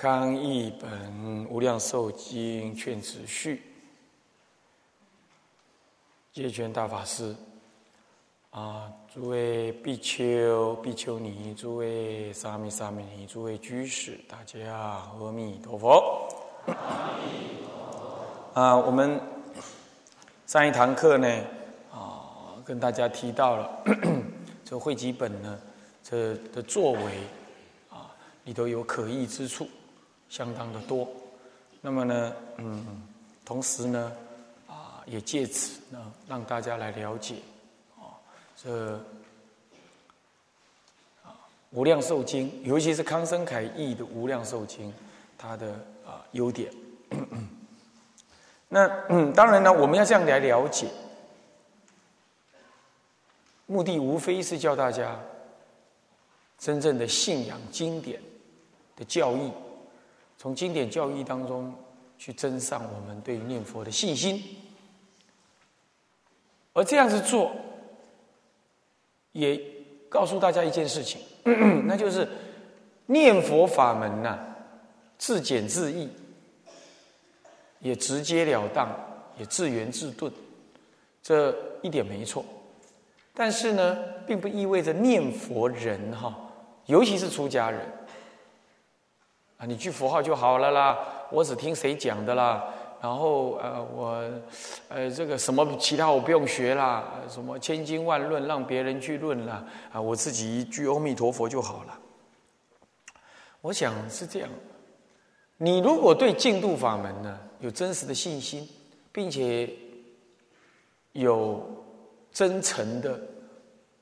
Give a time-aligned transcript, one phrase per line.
[0.00, 0.88] 康译本
[1.48, 3.62] 《无量寿经》劝子序，
[6.32, 7.34] 戒权大法师
[8.50, 16.28] 啊，诸位比丘、比丘尼，诸位沙弥、沙弥尼，诸位居士，大家阿弥陀佛。
[18.54, 19.20] 啊，我们
[20.46, 21.28] 上一堂课呢，
[21.92, 23.84] 啊，跟大家提到了
[24.64, 25.60] 这汇集本呢，
[26.04, 27.18] 这的作为
[27.90, 29.66] 啊，里头有可议之处。
[30.28, 31.08] 相当的多，
[31.80, 33.02] 那么呢，嗯，
[33.44, 34.12] 同时呢，
[34.66, 37.36] 啊，也借此呢，让大家来了解，
[37.96, 38.12] 啊，
[38.56, 38.94] 这
[41.24, 41.26] 啊
[41.70, 44.90] 《无量寿经》，尤其是康生凯译的《无量寿经》，
[45.38, 45.72] 它的
[46.06, 46.70] 啊优点。
[48.68, 50.88] 那嗯，当然呢，我们要这样来了解，
[53.64, 55.18] 目的无非是教大家
[56.58, 58.20] 真正的信仰经典
[58.94, 59.50] 的教义。
[60.38, 61.74] 从经典教义当中
[62.16, 64.40] 去增上我们对念佛的信心，
[66.72, 67.50] 而这样子做，
[69.32, 69.60] 也
[70.08, 71.20] 告诉大家一件事情，
[71.86, 72.26] 那就是
[73.06, 74.38] 念佛法门呐，
[75.18, 76.08] 自简自易，
[77.80, 78.88] 也直截了当，
[79.38, 80.32] 也自圆自顿，
[81.20, 82.44] 这一点没错。
[83.34, 86.32] 但是呢，并不意味着念佛人哈，
[86.86, 87.80] 尤其是出家人。
[89.58, 90.96] 啊，你句佛号就好了啦，
[91.30, 92.64] 我只听谁讲的啦，
[93.02, 94.24] 然后呃，我
[94.88, 101.98] 呃这个什么其他我不用学啦，什么千经万论让别人去论啦，啊，我自己一句阿弥陀佛就好了。
[103.60, 104.48] 我想是这样，
[105.56, 108.68] 你如果对净土法门呢有真实的信心，
[109.10, 109.68] 并且
[111.14, 111.68] 有
[112.32, 113.20] 真诚的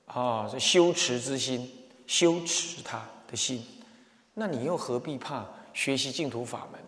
[0.04, 1.66] 啊修持之心，
[2.06, 3.66] 修持他的心。
[4.38, 6.78] 那你又何必怕学习净土法门，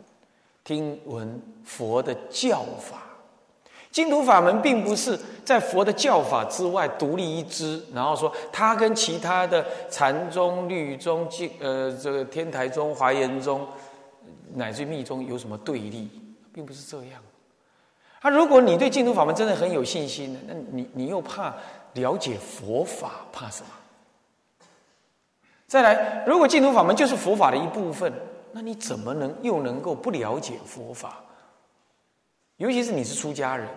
[0.62, 3.02] 听闻佛的教法？
[3.90, 13.66] 净土法门并不是在佛的教法之外独立一支，然后说它跟其他的禅宗、律宗、净呃这个天台宗、华严宗
[14.54, 16.06] 乃至密宗有什么对立，
[16.52, 17.22] 并不是这样。
[18.20, 21.54] 啊，如果你对净土法门真的很有信心，那你你又怕
[21.94, 23.70] 了解佛法，怕什么？
[25.68, 28.10] 再来，如果净土法门就是佛法的一部分，
[28.52, 31.22] 那你怎么能又能够不了解佛法？
[32.56, 33.68] 尤其是你是出家人，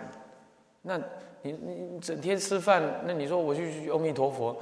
[0.80, 0.98] 那
[1.42, 4.56] 你你整天吃饭，那你说我去阿弥陀佛，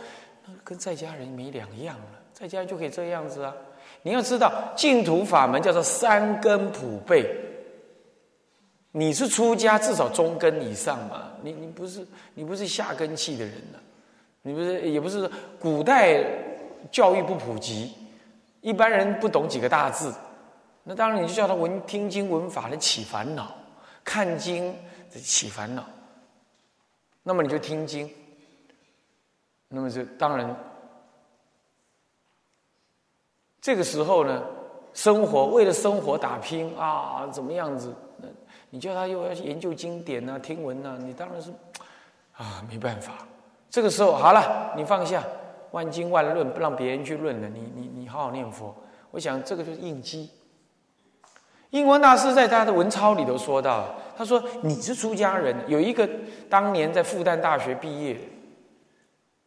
[0.44, 2.20] 那跟在家人没两样了。
[2.32, 3.54] 在家人就可以这样子啊！
[4.02, 7.32] 你要知道，净土法门叫做三根普被。
[8.90, 11.30] 你是出家，至少中根以上嘛。
[11.42, 12.04] 你你不是
[12.34, 13.78] 你不是下根器的人呢？
[14.42, 15.30] 你不是也不是
[15.60, 16.49] 古代。
[16.90, 17.94] 教育不普及，
[18.60, 20.14] 一般人不懂几个大字，
[20.84, 23.54] 那当然你就叫他闻听经闻法的起烦恼，
[24.04, 24.74] 看经
[25.10, 25.84] 起烦恼，
[27.22, 28.10] 那么你就听经，
[29.68, 30.56] 那么就当然，
[33.60, 34.42] 这个时候呢，
[34.94, 37.94] 生活为了生活打拼啊，怎么样子？
[38.72, 41.52] 你叫他又要研究经典啊、听闻啊，你当然是
[42.36, 43.14] 啊没办法。
[43.68, 45.24] 这个时候好了，你放下。
[45.72, 48.74] 万经万论不让别人去论了，你你你好好念佛。
[49.10, 50.30] 我想这个就是应机。
[51.70, 56.08] 印光大师在他的文钞里头说到，他说你是出家人，有一个
[56.48, 58.16] 当年在复旦大学毕业，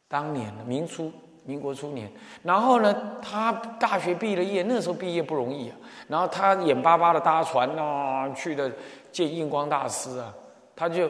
[0.07, 1.11] 当年明初
[1.45, 2.09] 民国初年，
[2.41, 5.75] 然后呢，他大学毕了业，那时候毕业不容易啊，
[6.07, 8.71] 然后他眼巴巴的搭船啊去的
[9.11, 10.33] 见印光大师啊，
[10.75, 11.09] 他就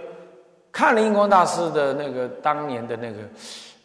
[0.72, 3.20] 看了印光大师的那个当年的那个。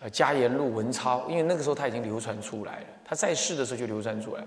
[0.00, 4.44] 呃，家言录文钞，因为那个时候他已经流传出来了，他在世的时候就流传出来。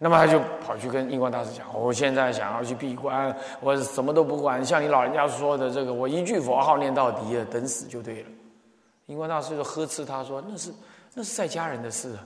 [0.00, 8.28] 那么他就跑去跟印光大师讲：“我现在想要去闭关，我什么都不管，像你老人家说的这个，我一句佛号念到底，等死就对了。”
[9.06, 10.72] 印光大师就呵斥他说：“那是
[11.14, 12.18] 那是在家人的事，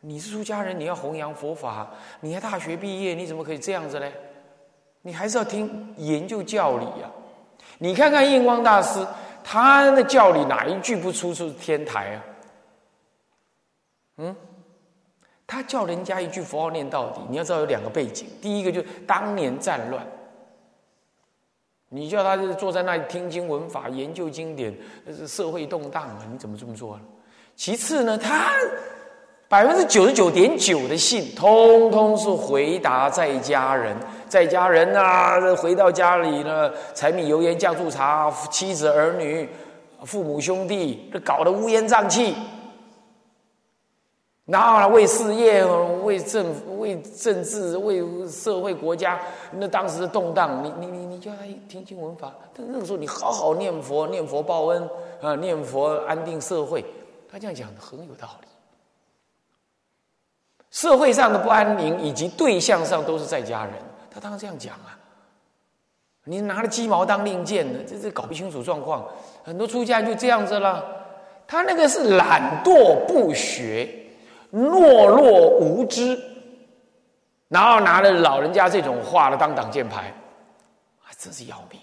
[0.00, 1.88] 你是出家人，你要弘扬佛法，
[2.20, 4.06] 你还大学毕业，你怎么可以这样子呢？
[5.00, 7.10] 你还是要听研究教理呀。
[7.78, 9.02] 你看看印光大师。”
[9.42, 12.24] 他的教理哪一句不出是天台啊？
[14.18, 14.36] 嗯，
[15.46, 18.28] 他叫人家一句佛号念到底，你要知道有两个背景。
[18.40, 20.06] 第一个就是当年战乱，
[21.88, 24.76] 你叫他是坐在那里听经文法、研究经典，
[25.26, 27.02] 社会动荡啊，你怎么这么做呢？
[27.56, 28.52] 其次呢，他
[29.50, 33.96] 百分之九十九点九的信，通通是回答在家人，
[34.28, 39.48] 在家人啊，回到家里呢，柴米油盐酱醋茶，妻子儿女、
[40.04, 42.36] 父母兄弟，这搞得乌烟瘴气。
[44.44, 45.64] 然后，为事业、
[46.04, 46.46] 为政、
[46.78, 49.18] 为政治、为社会、国家，
[49.50, 51.38] 那当时的动荡，你你你你叫他
[51.68, 54.88] 听经闻法，但那个时候你好好念佛，念佛报恩
[55.20, 56.84] 啊，念佛安定社会。
[57.28, 58.46] 他这样讲的很有道理。
[60.70, 63.74] 社会上的不安宁以及对象上都是在家人，
[64.10, 64.98] 他当然这样讲啊。
[66.24, 69.08] 你拿了鸡毛当令箭的，这这搞不清楚状况。
[69.42, 70.84] 很多出家人就这样子了，
[71.46, 73.96] 他那个是懒惰不学。
[74.52, 76.20] 懦弱无知，
[77.46, 80.12] 然后拿了老人家这种话来当挡箭牌，
[81.04, 81.80] 啊，真是要命！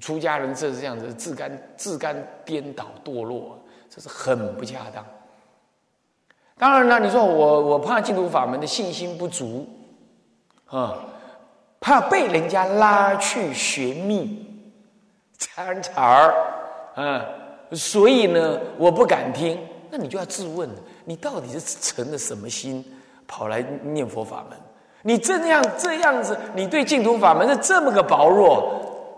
[0.00, 3.58] 出家人这是这样子，自甘自甘颠倒堕落，
[3.90, 5.04] 这是很不恰当。
[6.62, 9.66] 当然了，你说我我怕净土法门的信心不足，
[10.66, 10.94] 啊，
[11.80, 14.46] 怕被人家拉去学密
[15.36, 16.32] 掺茬儿，
[16.94, 17.26] 啊，
[17.72, 19.58] 所以呢，我不敢听。
[19.90, 20.76] 那你就要自问了。
[21.04, 22.84] 你到底是成了什么心，
[23.26, 24.56] 跑来念佛法门？
[25.02, 28.72] 你这样这样子，你对净土法门是这么个薄弱。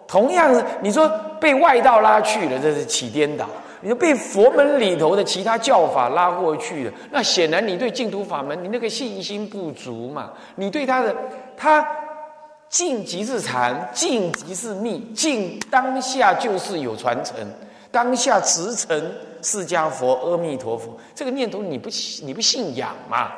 [0.09, 0.51] 同样，
[0.81, 1.07] 你说
[1.39, 3.45] 被外道拉去了，这是起颠倒；
[3.85, 10.33] 你说被佛门里头的其他教法拉过去了，那显然你对净土法门，你那个信心不足嘛。
[10.57, 11.15] 你对他的
[11.55, 11.87] 他
[12.71, 17.37] 静即是禅，静即是密，静当下就是有传承，
[17.91, 19.13] 当下直承。
[19.43, 21.91] 释迦佛、阿弥陀佛，这个念头你不
[22.23, 23.31] 你不信仰嘛？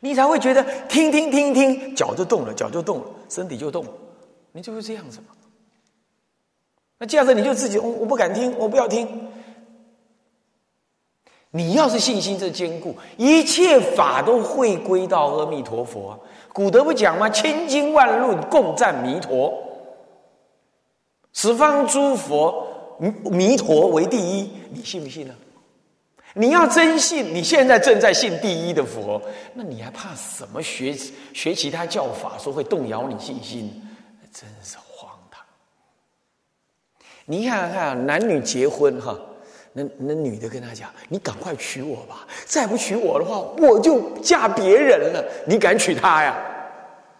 [0.00, 3.90] 你才会觉得听听听听，脚就动了，脚就动了，身体就动了，
[4.52, 5.26] 你就会这样子嘛。
[6.98, 9.28] 那这样子你就自己，我我不敢听，我不要听。
[11.50, 16.18] 你要是信心这坚固，一切法都会归到阿弥陀佛。
[16.52, 17.30] 古德不讲吗？
[17.30, 19.52] 千经万论共赞弥陀，
[21.32, 22.66] 十方诸佛。
[22.98, 25.34] 弥弥陀为第一，你信不信呢？
[26.34, 29.22] 你要真信，你现在正在信第一的佛，
[29.54, 30.60] 那你还怕什么？
[30.60, 30.92] 学
[31.32, 33.70] 学其他教法，说会动摇你信心，
[34.32, 34.76] 真是。
[37.30, 39.14] 你看看男女结婚哈，
[39.74, 45.22] 那那女的跟他讲：“你赶快娶我吧，再不娶我的话，我就嫁别人了。
[45.46, 46.34] 你敢娶她呀？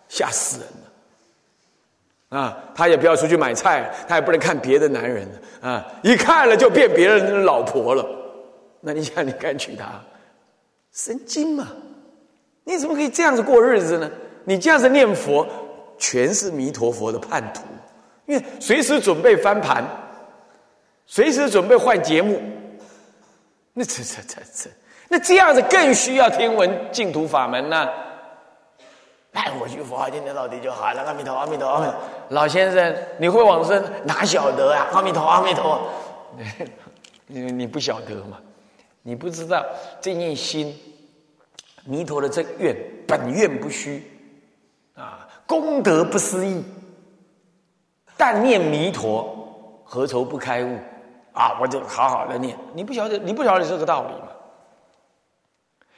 [0.09, 5.29] 吓死人了！”啊，他也不要出去买菜，他也不能看别的男人
[5.61, 8.05] 啊，一看了就变别人的老婆了。
[8.81, 10.01] 那你想，你敢娶她？
[10.91, 11.69] 神经嘛！
[12.65, 14.11] 你怎么可以这样子过日子呢？
[14.45, 15.47] 你这样子念佛，
[15.99, 17.63] 全是弥陀佛的叛徒，
[18.29, 19.83] 因为随时准备翻盘，
[21.07, 22.39] 随时准备换节目。
[23.73, 24.71] 那这这这这，
[25.09, 27.89] 那这样子更需要听闻净土法门呢？
[29.33, 31.03] 哎，我去佛号念念到底就好了。
[31.03, 31.95] 阿弥陀，阿弥陀，阿弥陀。
[32.31, 33.83] 老先生，你会往生？
[34.05, 34.89] 哪晓得啊？
[34.93, 35.81] 阿弥陀，阿弥陀。
[37.27, 38.39] 你你不晓得嘛？
[39.03, 39.65] 你不知道
[40.03, 40.79] 这念心，
[41.85, 42.77] 弥陀的这愿，
[43.07, 44.07] 本愿不虚
[44.95, 46.63] 啊，功德不思议。
[48.19, 50.77] 但念弥陀，何愁不开悟？
[51.33, 52.55] 啊，我就好好的念。
[52.75, 54.29] 你不晓得，你不晓得这个道理吗？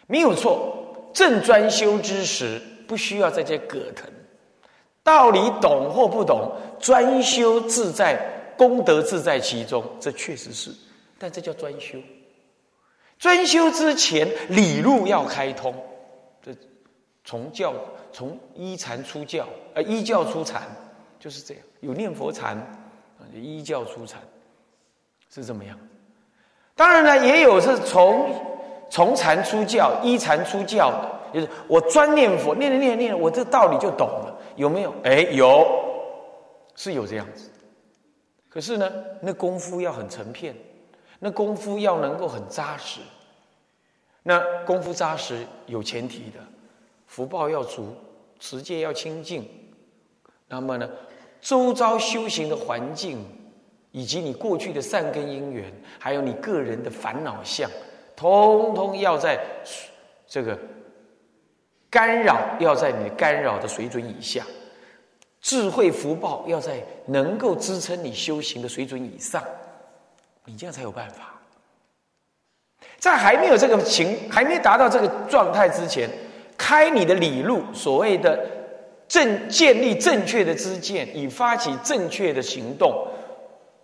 [0.06, 2.62] 没有错，正专修之时。
[2.90, 4.04] 不需要在这葛藤，
[5.04, 6.50] 道理懂或不懂，
[6.80, 8.20] 专修自在，
[8.58, 10.72] 功德自在其中，这确实是。
[11.16, 12.00] 但这叫专修。
[13.16, 15.72] 专修之前，理路要开通。
[16.42, 16.52] 这
[17.24, 17.72] 从教
[18.12, 20.62] 从依禅出教，呃，依教出禅，
[21.20, 21.62] 就是这样。
[21.80, 22.56] 有念佛禅
[23.18, 24.20] 啊，依教出禅，
[25.28, 25.78] 是怎么样？
[26.74, 28.30] 当然呢，也有是从
[28.88, 31.20] 从禅出教，依禅出教的。
[31.32, 34.92] 就是我专念佛，念念念念，我这道理就懂了，有没有？
[35.04, 35.64] 哎，有，
[36.74, 37.48] 是有这样子。
[38.48, 40.56] 可是呢，那功夫要很成片，
[41.20, 43.00] 那功夫要能够很扎实。
[44.24, 46.40] 那功夫扎实有前提的，
[47.06, 47.94] 福报要足，
[48.40, 49.48] 持戒要清净。
[50.48, 50.90] 那么呢，
[51.40, 53.24] 周遭修行的环境，
[53.90, 57.70] 以及你过去的善根因缘，还有你个人的烦恼相，
[58.16, 59.38] 通通要在
[60.26, 60.58] 这个。
[61.92, 64.46] 干扰要在你干扰的水准以下，
[65.40, 69.42] 智慧福报要在能够支撑你修行的水准以上，
[70.44, 71.34] 你这样才有办法。
[72.96, 76.08] 在还没有这个情，还没达到这个状态之前，
[76.56, 78.38] 开你的理路，所谓的
[79.10, 82.94] 正建立正确的知见，以发起正确的行动。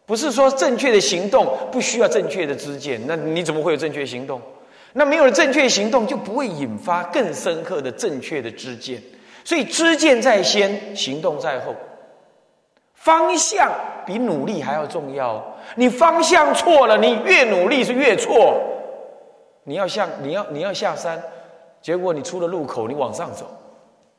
[0.06, 4.40] 不是说正确的行动不需要正确的知见，那你怎么会有正确行动？
[4.92, 9.02] 那没有了正确行动，就不会引发更深刻的正确的知见。
[9.44, 11.74] 所以知见在先，行动在后。
[12.94, 13.68] 方向
[14.06, 15.44] 比努力还要重要。
[15.74, 18.60] 你方向错了，你越努力是越错。
[19.64, 21.20] 你要向你要你要下山，
[21.82, 23.44] 结果你出了路口，你往上走，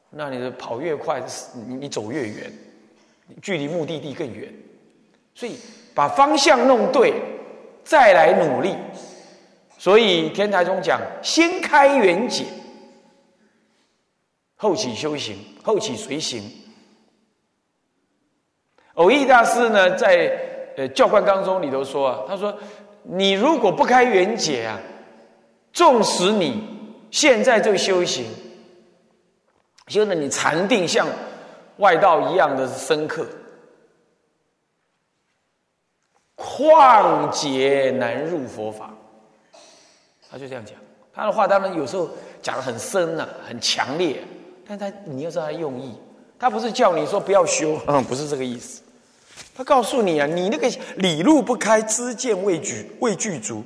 [0.10, 1.22] 那你的跑越快，
[1.68, 2.52] 你你走越远，
[3.42, 4.52] 距离目的地更远。
[5.36, 5.56] 所以
[5.94, 7.14] 把方向弄对，
[7.84, 8.76] 再来努力。
[9.78, 12.46] 所以天台中讲，先开缘解，
[14.56, 16.44] 后起修行，后起随行。
[18.96, 20.36] 偶益大师呢，在
[20.76, 22.58] 呃教官当中里头说啊，他说：
[23.04, 24.82] 你如果不开缘解啊，
[25.72, 26.64] 纵使你
[27.12, 28.26] 现在就修行，
[29.88, 31.08] 修的你禅定像
[31.77, 33.25] 外道一样的深刻。
[36.36, 38.94] 旷劫难入佛法，
[40.29, 40.75] 他就这样讲。
[41.13, 42.10] 他的话当然有时候
[42.41, 44.22] 讲的很深呐，很强烈，
[44.67, 45.96] 但他你要知道他用意，
[46.38, 48.84] 他不是叫你说不要修，嗯，不是这个意思。
[49.56, 53.63] 他告诉你啊，你那个理路不开，知见未具未具足，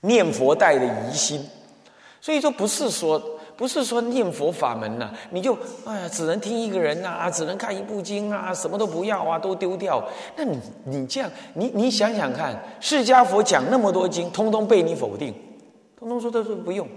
[0.00, 1.48] 念佛带的疑心，
[2.20, 3.38] 所以说不是说。
[3.60, 10.02] 不是说念佛法门呐，你就哎呀，只能听一个人呐，只能看一部经啊，什么都不要啊，都丢掉。
[10.34, 15.34] 那你你这样，你你想想看，释迦佛讲那么多经，通通被你否定，
[15.94, 16.88] 通通说他说不用。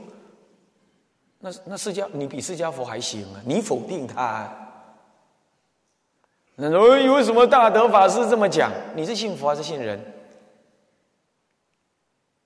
[1.39, 4.49] 那那释迦，你比释迦佛还行啊，你否定他。
[6.55, 8.71] 那为什么大德法师这么讲？
[8.95, 9.99] 你是信佛还是信人？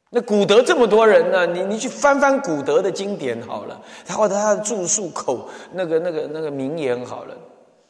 [0.10, 1.46] 那古德这么多人呢？
[1.46, 7.36] 你你去翻翻古德的经典好了，他或者他的著述口那个那个那个名言好了，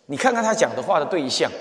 [0.07, 1.51] 你看看他讲的话的对象，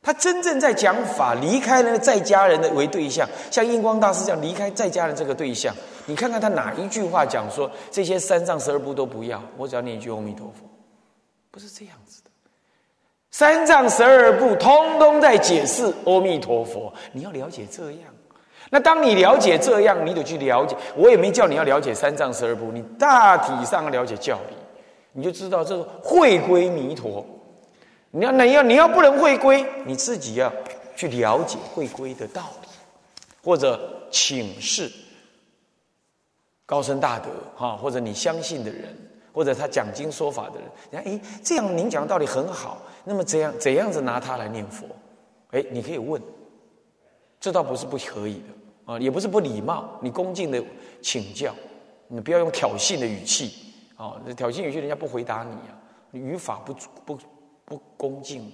[0.00, 5.74] 他真正在讲法，离开了在家人的为对象，像印光大师这样离开在家人这个对象，
[6.06, 10.66] 你看看他哪一句话讲说这些三藏十二部都不要，我只要念一句阿弥陀佛，
[11.50, 12.30] 不是这样子的。
[13.30, 18.09] 三藏十二部通通在解释阿弥陀佛，你要了解这样。
[18.70, 20.76] 那当你了解这样，你得去了解。
[20.96, 24.54] 我也没叫你要了解三藏十二部，你大体上了解教理，
[25.12, 27.26] 你就知道这个会归弥陀。
[28.12, 30.52] 你要你要你要不能会归，你自己要
[30.94, 32.68] 去了解会归的道理，
[33.42, 34.90] 或者请示
[36.64, 38.96] 高僧大德哈，或者你相信的人，
[39.32, 40.68] 或者他讲经说法的人。
[40.90, 44.86] 你看哎，这样您讲的道理很好，那么怎样怎样子拿它来念佛？
[45.50, 46.22] 哎，你可以问，
[47.40, 48.92] 这倒不是不可以的。
[48.92, 50.60] 啊，也不是不礼貌，你恭敬的
[51.00, 51.54] 请教，
[52.08, 55.78] 你不要用挑衅的语气，啊，挑衅语气人家不回答你啊，
[56.10, 57.18] 语法不不
[57.64, 58.52] 不恭敬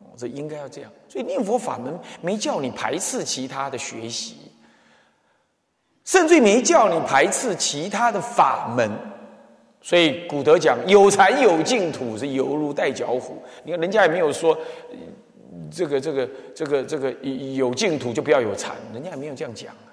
[0.00, 0.90] 啊，这应该要这样。
[1.08, 4.36] 所以念佛法门没叫你排斥其他的学习，
[6.04, 8.90] 甚至没叫你排斥其他的法门。
[9.80, 14.58] 所以古德讲有禅有净土是犹如带脚虎，你看人家也没有说。
[15.74, 19.90] 这个这个这个这个有净土就不要有禅，人家还没有这样讲啊。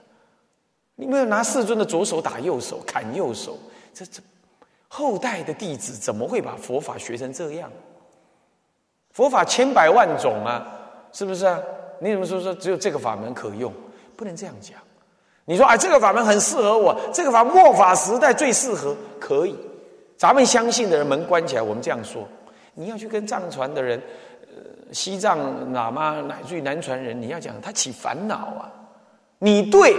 [0.96, 3.58] 你没有拿世尊的左手打右手，砍右手，
[3.94, 4.22] 这这
[4.88, 7.72] 后代的弟子怎么会把佛法学成这样？
[9.12, 10.64] 佛法千百万种啊，
[11.12, 11.60] 是不是啊？
[12.00, 13.74] 你怎么说说只有这个法门可用？
[14.16, 14.78] 不能这样讲。
[15.46, 19.56] 你说啊，这个法门很适合我，这个法末法时代最适合，可以。
[20.18, 22.28] 咱们相信的人门关起来，我们这样说。
[22.76, 24.00] 你要去跟藏传的人。
[24.92, 25.40] 西藏
[25.74, 28.72] 喇嘛乃至于南传人，你要讲他起烦恼啊！
[29.40, 29.96] 你对，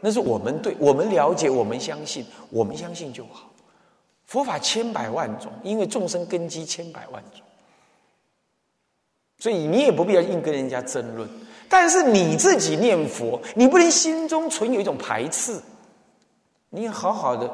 [0.00, 3.48] 那是我们对，我们了解，我们相信，我们相信就好。
[4.26, 7.40] 佛法千百万种，因为众生根基千百万种，
[9.38, 11.28] 所以你也不必要硬跟人家争论。
[11.68, 15.60] 但是你自己念佛，你不能心中存有一种排斥，
[16.70, 17.48] 你要好好的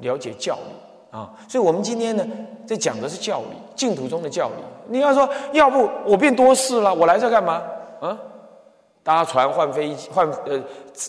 [0.00, 1.34] 了解教理啊！
[1.48, 2.26] 所以我们今天呢，
[2.66, 4.62] 在讲的是教理，净土中的教理。
[4.88, 7.62] 你要说，要不我变多事了，我来这干嘛？
[8.00, 8.18] 啊，
[9.02, 10.62] 搭船换飞机，换呃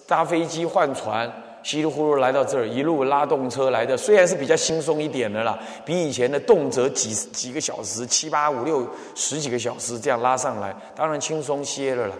[0.07, 1.31] 搭飞机换船，
[1.63, 12.15] 稀里糊涂来到这儿，一路拉动车来的，虽然是比较轻松一点的啦，比以前的动辄几几个小时、七八五六十几个小时这样拉上来，当然轻松些了啦，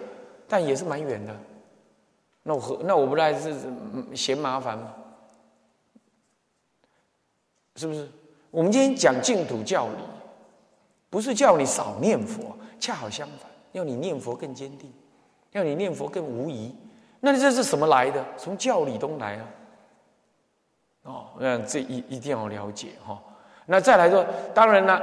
[0.48, 1.34] 但也是蛮远的。
[2.42, 3.54] 那我那我不来是
[4.14, 4.92] 嫌麻烦吗？
[7.76, 8.08] 是不是？
[8.50, 10.19] 我们今天讲净土教理。
[11.10, 14.90] 不是叫你少念佛，恰好相反，要你念佛更坚定，
[15.50, 16.72] 要你念佛更无疑，
[17.18, 18.24] 那这是什么来的？
[18.36, 19.44] 从教理中来啊。
[21.02, 23.20] 哦，那这一一定要了解哈。
[23.66, 24.24] 那再来说，
[24.54, 25.02] 当然了，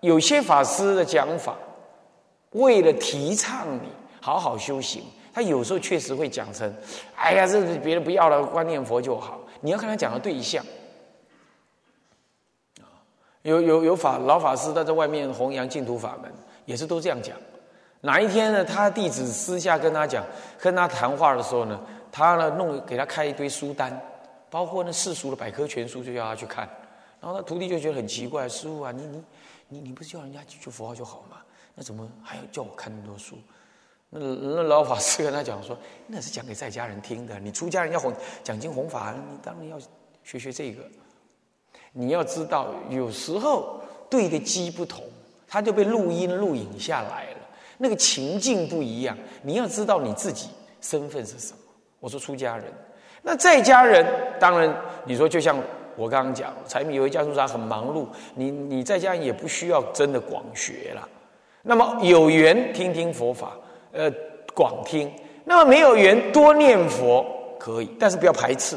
[0.00, 1.54] 有些法师的讲法，
[2.52, 3.88] 为了提倡你
[4.20, 5.02] 好好修行，
[5.34, 6.72] 他有时候确实会讲成
[7.16, 10.64] ：“哎呀，这别人不要了，观念佛就好。”你要看他讲的对象。
[13.42, 16.32] 有有有法老法师他在外面弘扬净土法门，
[16.64, 17.36] 也是都这样讲。
[18.00, 18.64] 哪一天呢？
[18.64, 20.24] 他弟子私下跟他讲，
[20.58, 21.80] 跟他谈话的时候呢，
[22.12, 24.00] 他呢弄给他开一堆书单。
[24.50, 26.66] 包括那世俗的百科全书，就叫他去看，
[27.20, 29.22] 然后他徒弟就觉得很奇怪：“师傅啊，你你
[29.68, 31.36] 你你不是叫人家记住佛号就好吗？
[31.74, 33.36] 那怎么还要叫我看那么多书？”
[34.08, 35.76] 那那老法师跟他讲说
[36.08, 38.10] ：“那是讲给在家人听的，你出家人要弘
[38.42, 39.78] 讲经弘法，你当然要
[40.24, 40.82] 学学这个。
[41.98, 45.02] 你要知道，有时候对的机不同，
[45.48, 47.38] 他就被录音录影下来了，
[47.76, 49.18] 那个情境不一样。
[49.42, 50.48] 你要知道你自己
[50.80, 51.58] 身份是什么。
[51.98, 52.66] 我说出家人。”
[53.20, 54.06] 那在家人，
[54.38, 54.72] 当然
[55.04, 55.58] 你说就像
[55.96, 61.08] 我刚刚讲，柴米油盐酱醋茶很忙碌，你你在家也不需要真的广学了。
[61.62, 63.56] 那么有缘听听佛法，
[63.90, 64.08] 呃，
[64.54, 65.08] 广听；
[65.44, 67.26] 那么没有缘多念佛
[67.58, 68.76] 可以，但是不要排斥，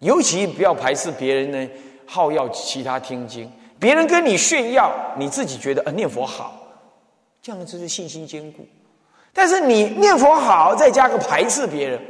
[0.00, 1.70] 尤其不要排斥别人呢
[2.04, 6.60] 好要其他听经，别人跟你炫耀，你自己觉得呃念佛好，
[7.40, 8.66] 这样子是信心坚固。
[9.32, 12.00] 但是你念佛好，再加个排斥别人。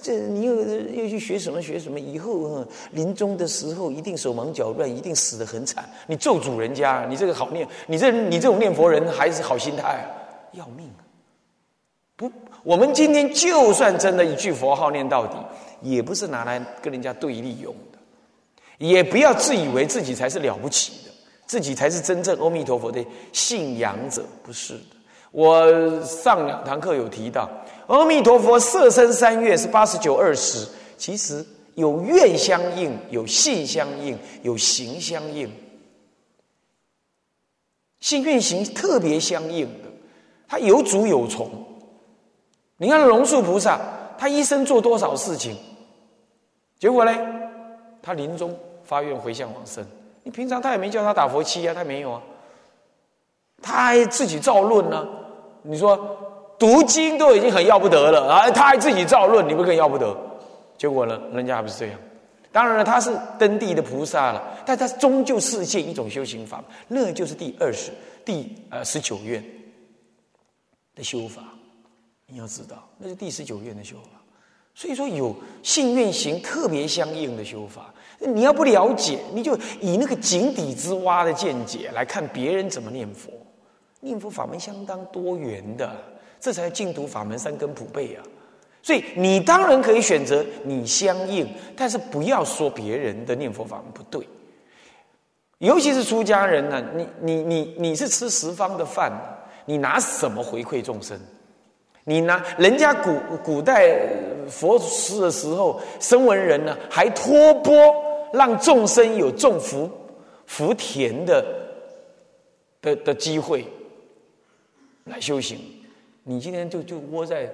[0.00, 1.98] 这你又又去学什么学什么？
[1.98, 5.88] 以后临终的时候一定手忙脚乱，一定死得很惨。
[6.06, 10.04] 你咒诅人家，你这个好念，你这你这种念佛人还是好心态，
[10.52, 11.02] 要命啊！
[12.16, 12.30] 不，
[12.62, 15.36] 我们今天就算真的一句佛号念到底，
[15.82, 17.98] 也不是拿来跟人家对立用的。
[18.78, 21.10] 也不要自以为自己才是了不起的，
[21.46, 24.96] 自己才是真正阿弥陀佛的信仰者，不是的。
[25.30, 27.48] 我上两堂课有提到。
[27.88, 31.44] 阿弥陀佛，色身三月是八十九二十，其实
[31.74, 35.50] 有愿相应，有信相应，有行相应。
[38.00, 39.88] 信愿行特别相应的，
[40.46, 41.50] 他有主有从。
[42.76, 43.80] 你看龙树菩萨，
[44.16, 45.56] 他一生做多少事情？
[46.78, 47.12] 结果呢？
[48.02, 49.84] 他临终发愿回向往生。
[50.22, 52.22] 你平常他也没叫他打佛七啊，他没有啊。
[53.62, 55.06] 他还自己造论呢。
[55.62, 56.24] 你说？
[56.58, 58.50] 读经都已经很要不得了啊！
[58.50, 60.12] 他还自己造论，你不更要不得？
[60.76, 61.96] 结果呢，人家还不是这样。
[62.50, 67.92] 当然了，他是登地的菩萨了，但他终究是现一种修行法，那就是第二十、
[68.24, 69.40] 第呃十九愿
[70.96, 71.44] 的修法。
[72.26, 74.17] 你要知道，那是第十九愿的修法。
[74.78, 77.92] 所以说，有信愿行特别相应的修法。
[78.20, 83.28] 你要不了解，你就以那个井底之蛙的见解来看别人怎么念佛。
[83.98, 85.90] 念佛法门相当多元的。
[86.38, 88.22] 这才净土法门三根普被啊！
[88.80, 91.44] 所以你当然可以选择你相应，
[91.76, 94.24] 但是不要说别人的念佛法门不对。
[95.58, 99.10] 尤其是出家人呢，你你你你是吃十方的饭，
[99.64, 101.18] 你拿什么回馈众生？
[102.04, 103.84] 你拿人家古古代
[104.48, 107.72] 佛师的时候，声闻人呢，还托钵
[108.32, 109.90] 让众生有种福
[110.46, 111.44] 福田的
[112.80, 113.66] 的的机会
[115.04, 115.58] 来修行。
[116.24, 117.50] 你今天就就窝在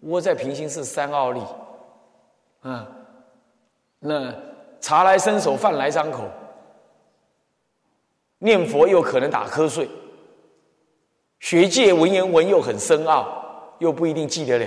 [0.00, 1.40] 窝在平行寺三奥利，
[2.60, 2.86] 啊，
[3.98, 4.34] 那
[4.80, 6.24] 茶来伸手，饭来张口，
[8.38, 9.88] 念佛又可能打瞌睡，
[11.40, 14.66] 学界文言文又很深奥，又不一定记得了，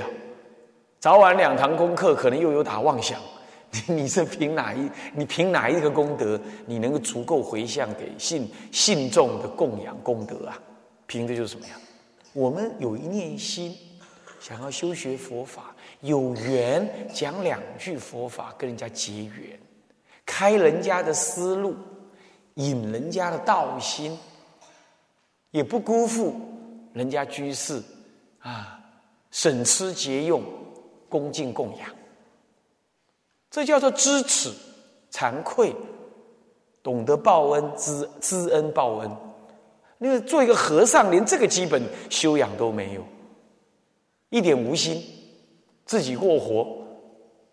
[1.05, 3.21] 早晚两堂功课可能又有打妄想，
[3.85, 4.89] 你是凭哪一？
[5.13, 10.59] 你凭哪一个功德，你能够足够回向给信信众的供养功德啊？
[11.05, 11.73] 凭的就是什么呀？
[12.33, 13.77] 我们有一念心，
[14.39, 19.59] 想要修学佛法，有缘讲两句佛法，跟人家结缘，
[20.25, 21.75] 开人家的思路，
[22.55, 24.17] 引人家的道心，
[25.51, 26.35] 也不辜负
[26.93, 27.79] 人家居士
[28.39, 28.79] 啊，
[29.29, 30.41] 省吃俭用，
[31.15, 31.87] 恭敬供养，
[33.49, 34.51] 这叫做知耻
[35.09, 35.73] 惭愧，
[36.83, 39.09] 懂得报恩，知知恩报恩。
[39.97, 43.01] 那个做一个和尚，连这个基本修养都没有，
[44.27, 45.01] 一点无心，
[45.85, 46.85] 自己过活，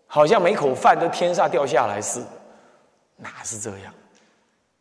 [0.07, 2.27] 好像每口饭都天上掉下来似的，
[3.15, 3.93] 哪是这样？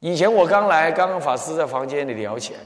[0.01, 2.61] 以前我刚来，刚刚法师在房间里聊起来，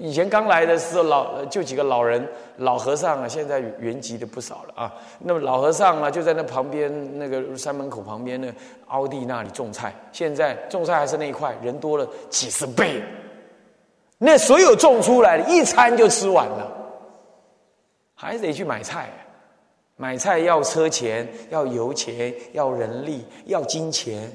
[0.00, 2.26] 以前刚来的时候，老就几个老人，
[2.58, 4.94] 老和尚啊，现在原籍的不少了啊。
[5.20, 8.52] 那么老和尚啊，就在那旁边那个山门口旁边的
[8.88, 13.02] 凹地那里种菜，现在种菜还是那一块，人多了几十倍。
[14.18, 16.72] 那所有种出来的，一餐就吃完了，
[18.14, 19.08] 还得去买菜。
[19.98, 24.30] 买菜要车钱，要油钱，要人力，要金钱，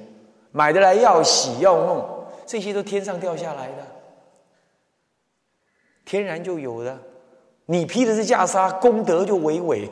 [0.52, 2.04] 买得来要洗要弄，
[2.48, 3.86] 这些都天上掉下来的，
[6.06, 6.98] 天然就有的。
[7.66, 9.90] 你披的是袈裟，功德就伟伟，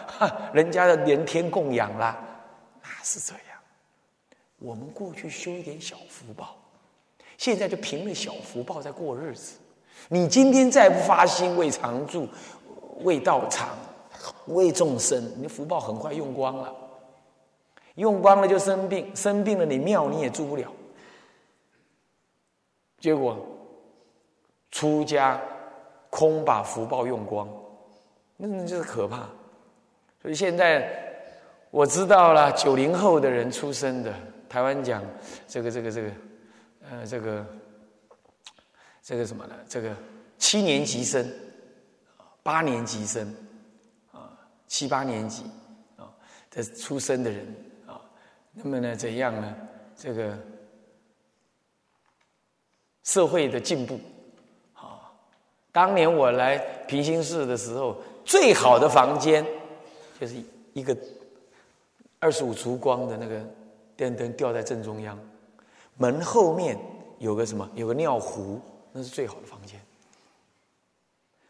[0.52, 2.22] 人家的连天供养啦，
[2.82, 3.42] 那是这样。
[4.58, 6.56] 我们过去修一点小福报，
[7.38, 9.56] 现在就凭着小福报在过日子。
[10.08, 12.28] 你今天再不发心为常住、
[13.00, 13.78] 为道场、
[14.46, 16.74] 为众生，你的福报很快用光了。
[17.94, 20.70] 用光了就生病，生病了你庙你也住不了。
[22.98, 23.38] 结果
[24.72, 25.40] 出家。
[26.14, 27.48] 空把福报用光，
[28.36, 29.26] 那那就是可怕。
[30.20, 30.86] 所以现在
[31.70, 34.14] 我知道了，九零后的人出生的，
[34.46, 35.02] 台湾讲
[35.48, 36.10] 这个这个这个，
[36.82, 37.46] 呃，这个
[39.02, 39.54] 这个什么呢？
[39.66, 39.96] 这个
[40.36, 41.26] 七年级生，
[42.42, 43.34] 八年级生，
[44.12, 45.44] 啊，七八年级
[45.96, 46.12] 啊
[46.50, 47.56] 的出生的人
[47.86, 47.98] 啊，
[48.52, 49.56] 那么呢，怎样呢？
[49.96, 50.38] 这个
[53.02, 53.98] 社会的进步。
[55.72, 59.44] 当年我来平兴寺的时候，最好的房间
[60.20, 60.34] 就是
[60.74, 60.94] 一个
[62.20, 63.40] 二十五烛光的那个
[63.96, 65.18] 电灯吊在正中央，
[65.96, 66.78] 门后面
[67.18, 67.68] 有个什么？
[67.74, 68.60] 有个尿壶，
[68.92, 69.80] 那是最好的房间。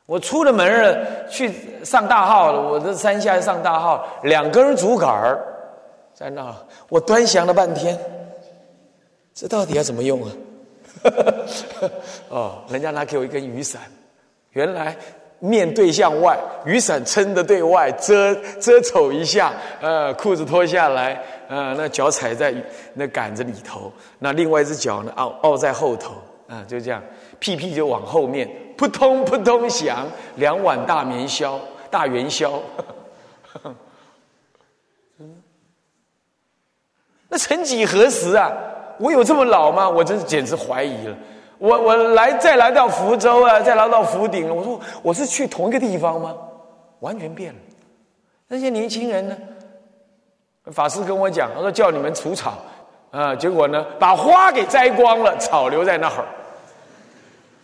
[0.06, 1.52] 我出了门了，去
[1.84, 2.60] 上大号了。
[2.60, 5.44] 我这山下上大号，两根竹竿儿
[6.14, 6.54] 在那，
[6.88, 7.98] 我端详了半天，
[9.34, 10.32] 这到底要怎么用啊？
[12.30, 13.82] 哦，人家拿给我一根雨伞。
[14.52, 14.96] 原来
[15.38, 22.54] 面对向外，雨伞撑的对外，遮遮丑一下，呃，裤子脱下来，呃，那脚踩在
[22.94, 26.14] 那杆子里头，那另外一只脚呢，凹凹在后头，
[26.48, 27.02] 啊，就这样，
[27.40, 31.58] 屁屁就往后面，扑通扑通响，两碗大棉宵，
[31.90, 32.62] 大元宵，
[37.28, 38.52] 那曾几何时啊，
[39.00, 39.88] 我有这么老吗？
[39.88, 41.16] 我真是简直怀疑了。
[41.62, 46.34] 我我来再来到福州啊，再来到福鼎我说我是去同一个地方吗？
[46.98, 47.58] 完全变了。
[48.48, 49.36] 那些年轻人呢？
[50.72, 52.58] 法师跟我讲，他说叫你们除草
[53.12, 56.24] 啊，结果呢把花给摘光了，草留在那儿。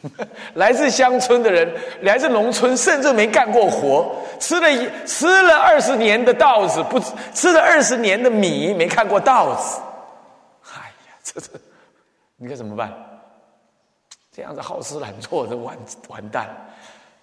[0.54, 1.68] 来自乡村的人，
[2.02, 7.00] 来自农村，甚至没干过活，吃了一吃了二十年的稻子，不
[7.34, 9.80] 吃了二十年的米，没看过稻子。
[10.72, 11.48] 哎呀，这这，
[12.36, 12.92] 你该怎么办？
[14.38, 16.48] 这样子好吃懒做的完完蛋，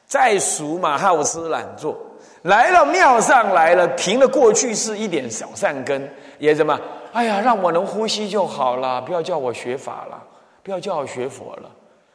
[0.06, 1.96] 再俗嘛好吃懒做，
[2.42, 6.78] 来了庙上来了，凭了过去是一点小善根，也什么？
[7.14, 10.22] 哎呀，让我能呼吸就好了，不要叫我学法了，
[10.62, 11.70] 不要叫我学佛了，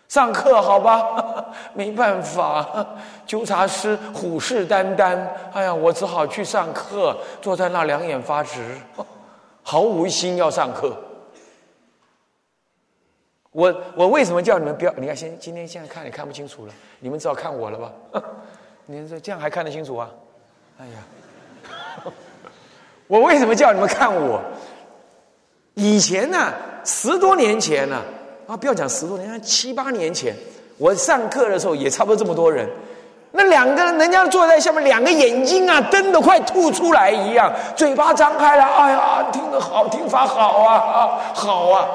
[0.07, 1.03] 上课好吧？
[1.73, 2.67] 没办法，
[3.25, 5.19] 纠察师虎视眈眈，
[5.55, 8.77] 哎呀，我只好去上课，坐在那两眼发直，
[9.63, 10.95] 毫无心要上课。
[13.53, 14.93] 我我为什么叫你们不要？
[14.97, 17.93] 你看，现今天现在看也看不清楚了，你们只好看我了吧？
[18.87, 20.09] 你说这样还看得清楚啊？
[20.79, 22.05] 哎呀，
[23.09, 24.41] 我为什么叫你们看我？
[25.75, 26.53] 以前呢，
[26.85, 28.01] 十多年前呢，
[28.47, 30.35] 啊，不要讲十多年，七八年前，
[30.79, 32.69] 我上课的时候也差不多这么多人。
[33.33, 41.89] 那两个人，人家坐在下面，两个眼睛啊，瞪得快吐出来一样，嘴巴张开了，哎呀，听得好，听法好，啊，好啊。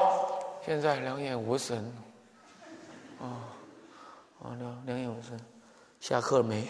[0.65, 1.77] 现在两眼无神，
[3.21, 3.53] 啊，
[4.41, 5.39] 啊，两两眼无神，
[5.99, 6.67] 下课了没？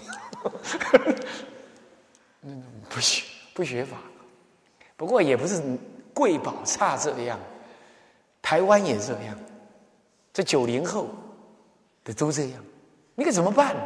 [2.90, 3.98] 不学不学法，
[4.98, 5.64] 不过也不是
[6.14, 7.40] 贵宝差这样，
[8.42, 9.40] 台湾也这样，
[10.34, 11.08] 这九零后
[12.04, 12.62] 的都这样，
[13.16, 13.78] 你该怎么办？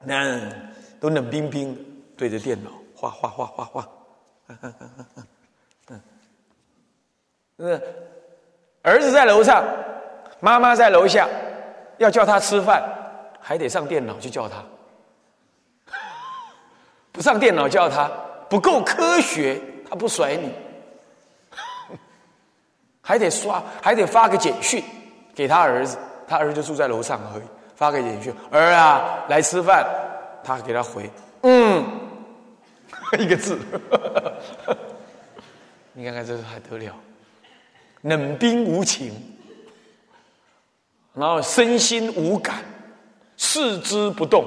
[0.00, 0.50] 那
[0.98, 3.88] 都冷冰冰对着电脑画画画画画。
[7.66, 7.80] 是
[8.82, 9.64] 儿子在楼上，
[10.40, 11.28] 妈妈在楼下，
[11.98, 12.82] 要叫他吃饭，
[13.40, 14.56] 还得上电脑去叫他。
[17.12, 18.10] 不上电脑叫他
[18.48, 20.54] 不够科学，他不甩你，
[23.02, 24.82] 还得刷，还得发个简讯
[25.34, 27.42] 给他儿子，他儿子就住在楼上而已，
[27.74, 29.84] 发个简讯，儿啊来吃饭，
[30.42, 31.10] 他给他回，
[31.42, 31.84] 嗯，
[33.18, 33.58] 一个字，
[35.92, 36.94] 你看看这还得了？
[38.02, 39.12] 冷冰无情，
[41.14, 42.56] 然后身心无感，
[43.36, 44.44] 四肢不动。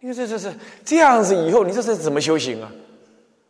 [0.00, 0.52] 你看这这这
[0.84, 2.70] 这样子，以后你这是怎么修行啊？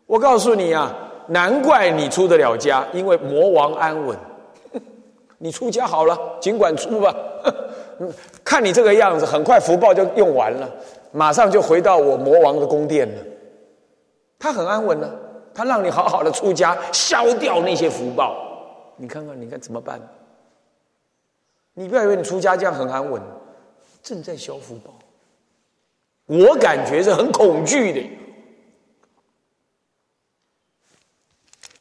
[0.07, 0.95] 我告诉你啊，
[1.29, 4.19] 难怪你出得了家，因为魔王安稳。
[5.39, 7.15] 你出家好了，尽管出吧。
[8.45, 10.69] 看你这个样子，很快福报就用完了，
[11.13, 13.23] 马上就回到我魔王的宫殿了。
[14.39, 15.09] 他很安稳呢，
[15.61, 18.35] 他让你好好的出家，消掉那些福报。
[18.97, 20.01] 你看看，你看怎么办？
[21.75, 23.21] 你不要以为你出家这样很安稳，
[24.03, 24.99] 正在消福报。
[26.25, 28.11] 我感觉是很恐惧的。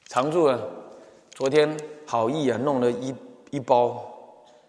[0.08, 0.60] 常住啊，
[1.30, 3.16] 昨天好意啊，弄了一
[3.50, 4.06] 一包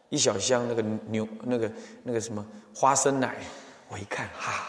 [0.08, 1.72] 一小箱那个牛那个
[2.04, 3.38] 那个什么花生奶，
[3.88, 4.68] 我一看，哈，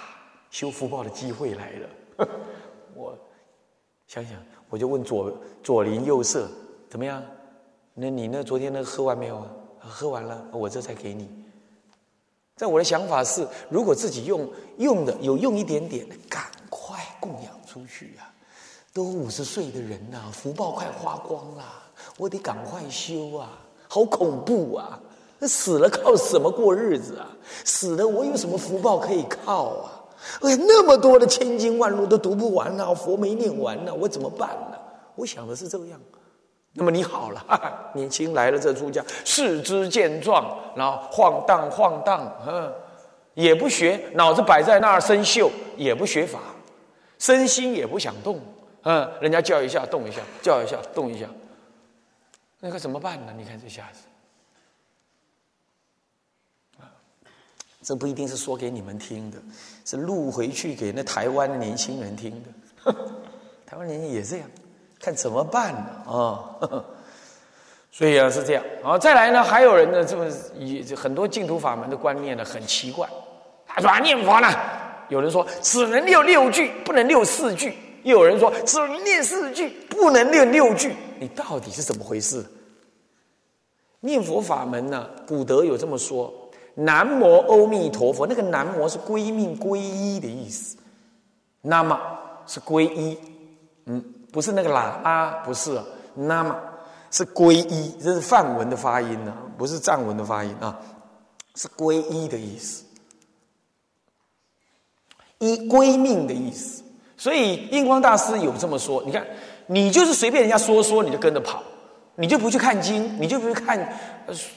[0.49, 2.27] 修福报的机会来了。
[2.95, 3.15] 我
[4.13, 4.33] 想想，
[4.69, 5.31] 我就问左
[5.63, 6.45] 左邻右舍
[6.89, 7.23] 怎么样？
[7.93, 9.47] 那你那昨天那喝完没有啊？
[9.79, 11.29] 喝完了，我这才给你。
[12.57, 14.45] 在我的想法是，如果自己用
[14.79, 18.29] 用的有用一点点的，赶快供养出去呀！
[18.91, 21.63] 都五十岁的人呐，福报快花光了，
[22.17, 23.61] 我得赶快修啊！
[23.87, 24.99] 好恐怖啊！
[25.43, 27.31] 死了靠什么过日子啊？
[27.63, 30.00] 死了我有什么福报可以靠啊？
[30.41, 34.77] 哎，那么多的千经万路都读不完啊，佛没念完呢，我怎么办呢？
[35.15, 35.99] 我想的是这个样。
[36.73, 37.45] 那么你好了，
[37.93, 42.71] 年轻来了这出家，四肢健壮，然后晃荡晃荡，嗯，
[43.33, 46.39] 也不学，脑子摆在那儿生锈，也不学法，
[47.19, 48.39] 身心也不想动，
[48.83, 51.25] 嗯，人家叫一下动一下，叫一下动一下，
[52.61, 53.33] 那可怎么办呢？
[53.37, 54.03] 你看这下子，
[57.81, 59.37] 这不一定是说给你们听的，
[59.85, 62.31] 是录回去给那台湾的年轻人听
[62.85, 62.93] 的，
[63.65, 64.47] 台湾年轻人也这样。
[64.99, 66.11] 看怎么办呢？
[66.11, 66.45] 啊，
[67.91, 68.63] 所以啊是这样。
[68.83, 73.09] 啊，再来呢，还有人呢，这么以很多净土法门的观念呢，很奇怪。
[73.65, 74.47] 他说，念佛呢，
[75.09, 77.71] 有人说只能念六句，不能念四句；
[78.03, 80.95] 又有人说只能念四句，不能念六句。
[81.19, 82.45] 你到底是怎么回事？
[84.01, 86.31] 念佛法门呢，古德有这么说：
[86.75, 88.25] 南无阿弥陀佛。
[88.27, 90.77] 那个南无是归命皈依的意思，
[91.61, 91.99] 那么
[92.45, 93.17] 是皈依，
[93.85, 94.03] 嗯。
[94.31, 95.77] 不是那个喇嘛，不是，
[96.13, 96.57] 那么
[97.11, 100.79] 是皈依，这是梵文的发音呢，不是藏文的发音啊，
[101.55, 102.85] 是皈依的意思，
[105.39, 106.81] 依归命的意思。
[107.17, 109.27] 所以印光大师有这么说，你看，
[109.67, 111.61] 你就是随便人家说说，你就跟着跑，
[112.15, 113.77] 你就不去看经，你就不去看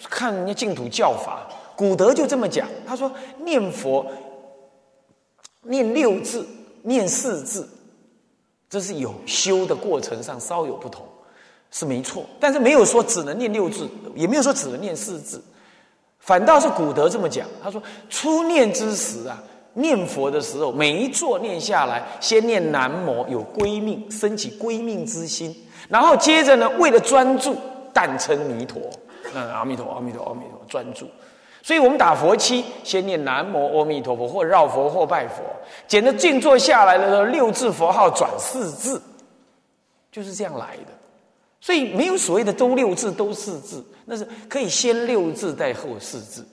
[0.09, 1.49] 看人家净土教法。
[1.77, 3.11] 古德就这么讲，他说
[3.45, 4.07] 念佛
[5.63, 6.47] 念六字，
[6.83, 7.69] 念四字。
[8.71, 11.07] 这是有修的过程上稍有不同，
[11.71, 15.41] 是没错，但是没有说只能念六字，也没有说只能念四字，
[16.19, 19.41] 反倒是古德这么讲，他说初念之时啊，
[19.75, 25.55] 念佛的时候，每一座念下来，先念南无，有归命，升起归命之心，
[25.89, 27.57] 然后接着呢，为了专注，
[27.93, 28.83] 但称弥陀，
[29.35, 31.07] 嗯，阿弥陀，阿弥陀，阿弥陀，专注。
[31.65, 35.37] 所以我们打佛七，先念南无阿弥陀佛，或绕佛，或拜佛。
[35.89, 39.01] 捡着静坐下来的时候，六字佛号转四字，
[40.13, 40.93] 就是这样来的。
[41.63, 46.47] 所以没有所谓的都六字都四字，那是可以先六字再后四字。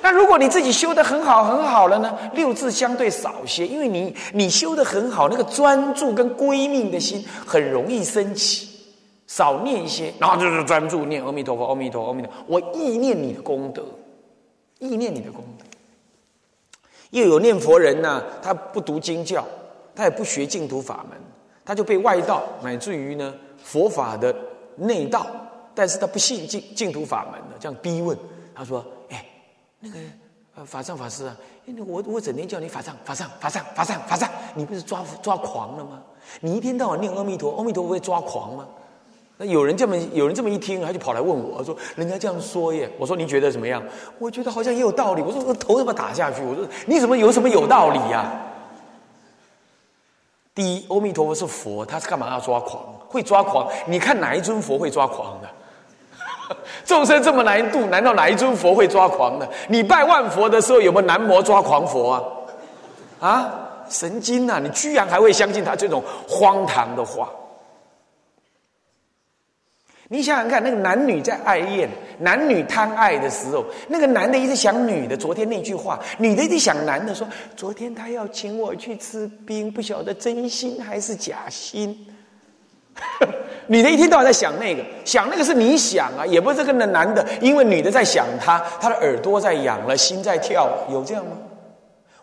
[0.00, 8.68] 那如果你自己修的很好很好了呢，六字相对少些，因为你你修的很好，那个专注跟归命的心很容易升起，
[9.26, 13.82] 少念一些，然后就是专注念阿弥陀佛，阿弥陀佛，阿弥陀佛，我意念你的功德。
[14.84, 15.64] 意念你的功德，
[17.10, 19.44] 又有念佛人呢，他不读经教，
[19.94, 21.18] 他也不学净土法门，
[21.64, 24.34] 他就被外道乃至于呢佛法的
[24.76, 25.26] 内道，
[25.74, 28.16] 但是他不信净净土法门的，这样逼问，
[28.54, 29.24] 他说：“哎，
[29.80, 29.98] 那个
[30.56, 31.36] 呃法藏法师啊，
[31.86, 36.02] 我我整天叫你法藏法藏法藏法藏法藏，你不是抓抓狂了吗？
[36.40, 38.68] 你一天到晚念阿弥陀，阿弥陀不会抓狂吗？”
[39.36, 43.82] 那有人这么有人这么一听，他就跑来问我说：“人家这样说耶？”我说：“你觉得怎么样？”
[44.20, 45.22] 我觉得好像也有道理。
[45.22, 48.30] 我说：“我头怎么打下去？”我说：“你怎么有什么有道理呀？”
[50.54, 52.80] 第一，阿弥陀佛是佛，他是干嘛要抓狂？
[53.08, 53.68] 会抓狂？
[53.88, 55.48] 你看哪一尊佛会抓狂的？
[56.86, 59.48] 众生这么难度，难道哪一尊佛会抓狂的？
[59.68, 62.22] 你拜万佛的时候有没有男魔抓狂佛啊？
[63.18, 63.52] 啊，
[63.88, 64.60] 神经啊！
[64.60, 67.28] 你居然还会相信他这种荒唐的话？
[70.14, 71.88] 你想想看，那个男女在爱恋、
[72.20, 75.16] 男女贪爱的时候，那个男的一直想女的。
[75.16, 82.06] 昨天那句话，女的一直想男的，说昨天他要请我去吃冰，不晓得真心还是假心。
[83.66, 91.32] 女的一天到晚在想那个，想那个是你想啊，也不是跟那男的，因为女的在想他，他的耳朵在痒了，心在跳，有这样吗？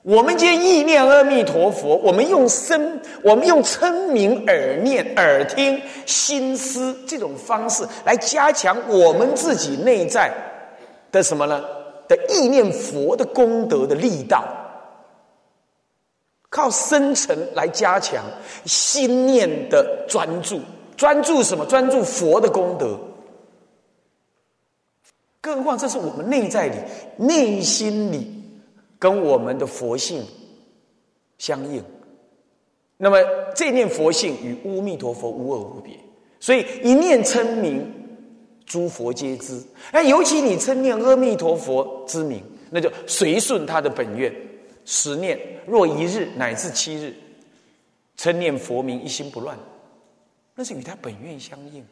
[0.03, 10.33] 我们今天意念阿弥陀佛，我们用声，我们用称名耳念、耳听、心思这种方式来加强我们自己内在
[11.11, 11.63] 的什么呢？
[12.07, 14.43] 的意念佛的功德的力道，
[16.49, 18.23] 靠深沉来加强
[18.65, 20.59] 心念的专注，
[20.97, 21.63] 专注什么？
[21.67, 22.99] 专注佛的功德。
[25.39, 26.75] 更何况这是我们内在里、
[27.17, 28.40] 内心里
[29.01, 30.23] 跟我们的佛性
[31.39, 31.83] 相应。
[32.97, 33.17] 那么
[33.55, 35.97] 这念佛性与阿弥陀佛无二无别，
[36.39, 37.83] 所以一念称名，
[38.63, 39.59] 诸佛皆知。
[39.91, 44.31] 哎尤其你称念阿弥陀佛之名，那就随顺他的本愿，
[44.85, 47.11] 十念若一日乃至七日，
[48.15, 49.57] 称念佛名一心不乱，
[50.53, 51.83] 那是与他本愿相应。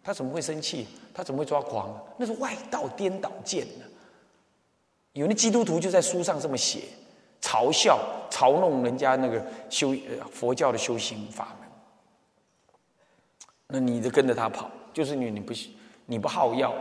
[0.00, 0.86] 他怎么会生气？
[1.12, 2.00] 他怎么会抓狂？
[2.16, 3.84] 那是外道颠倒见呢。
[5.20, 6.80] 有那基督徒就在书上这么写。
[7.42, 8.00] 嘲笑、
[8.30, 11.68] 嘲弄人家那个修呃佛教的修行法门，
[13.68, 15.52] 那你就跟着他跑，就是你你不
[16.06, 16.74] 你不好要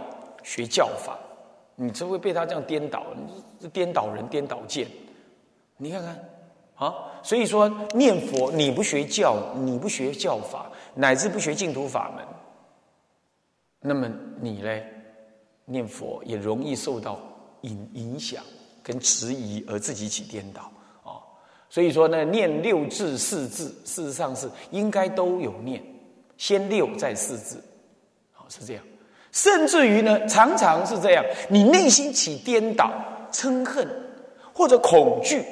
[0.43, 1.19] 学教法，
[1.76, 3.06] 你就会被他这样颠倒，
[3.71, 4.88] 颠倒人、颠倒见。
[5.78, 6.17] 你看看
[6.76, 12.26] 啊，所以说念佛，你不学教，你不学教法，乃至不学净土法门，
[13.82, 14.82] 那么你呢，
[15.65, 17.19] 念佛也容易受到
[17.65, 18.41] 影影响。
[18.88, 20.62] 跟迟疑而自己起颠倒
[21.04, 21.17] 啊，
[21.71, 25.82] 所以说呢，念六字四字，事实上是应该都有念，
[26.38, 27.60] 先六再四字，
[28.32, 28.84] 好是这样。
[29.32, 32.91] 甚至于呢，常常是这样，你内心起颠倒、
[33.32, 33.89] 嗔恨
[34.54, 35.43] 或者恐惧，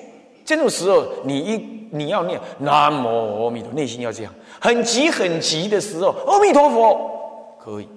[0.45, 1.58] 这种时候，你一
[1.89, 7.89] 你要念南无阿弥陀，内心要这样，很急很急的时候，阿弥陀佛可以。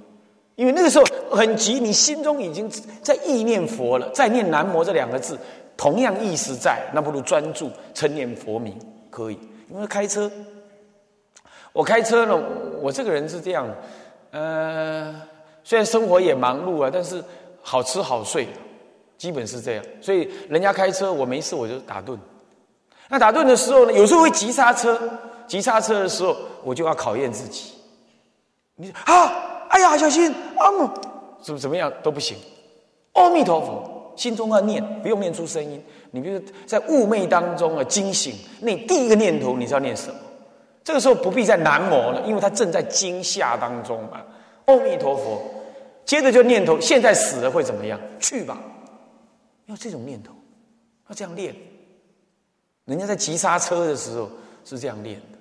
[0.57, 2.69] 因为那个时候很急，你心中已经
[3.03, 5.39] 在意念佛了，在念南无这两个字，
[5.77, 8.75] 同样意识在，那不如专注称念佛名
[9.11, 9.39] 可以。
[9.71, 10.31] 因为开车，
[11.75, 12.43] 我开车呢，
[12.81, 13.69] 我这个人是这样，
[14.31, 15.15] 呃，
[15.63, 17.23] 虽然生活也忙碌啊，但是
[17.61, 18.49] 好吃好睡，
[19.19, 19.85] 基本是这样。
[20.01, 22.19] 所以人家开车，我没事我就打盹。
[23.11, 24.99] 那打盹的时候呢，有时候会急刹车，
[25.47, 27.73] 急刹车的时候，我就要考验自己。
[28.77, 29.53] 你啊。
[29.77, 30.35] 哎呀，小心！
[30.57, 30.89] 阿姆，
[31.43, 32.35] 怎么怎么样都不行。
[33.13, 35.85] 阿弥陀佛，心中要念，不用念出声音。
[36.13, 40.15] 你比如在雾昧当中啊，惊醒，那第一个念头，你知道念什么？
[40.83, 44.23] 这个时候不必再南摩了，因为他正在惊吓当中嘛。
[44.65, 45.43] 阿弥陀佛，
[46.07, 48.01] 接着就念头，现在死了会怎么样？
[48.19, 48.59] 去吧，
[49.67, 50.33] 要这种念头，
[51.11, 51.55] 要这样练。
[52.87, 54.31] 人家在急刹车的时候
[54.65, 55.39] 是这样练的。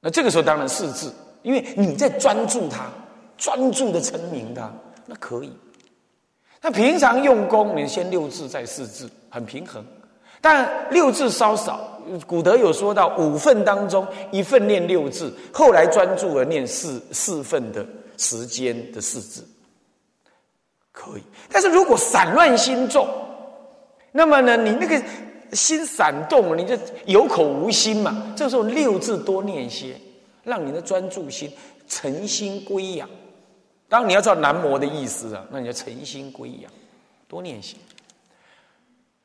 [0.00, 1.10] 那这个时候当然四字。
[1.42, 2.90] 因为你在专注他，
[3.36, 4.72] 专注的成名他，
[5.06, 5.52] 那可以。
[6.60, 9.84] 那平常用功，你先六字再四字，很平衡。
[10.40, 17.84] 但六字稍少，古德有说到五份当中一份念六字，后来专注而念四四份的
[18.16, 19.44] 时间的四字，
[20.92, 21.22] 可以。
[21.50, 23.08] 但是如果散乱心重，
[24.12, 25.02] 那么呢，你那个
[25.52, 26.76] 心散动，你就
[27.06, 28.32] 有口无心嘛。
[28.36, 29.96] 这时候六字多念些。
[30.44, 31.52] 让你的专注心
[31.86, 33.08] 诚心归养，
[33.88, 36.70] 当然你要知道南摩的意思啊，那你要诚心归养，
[37.28, 37.78] 多念心。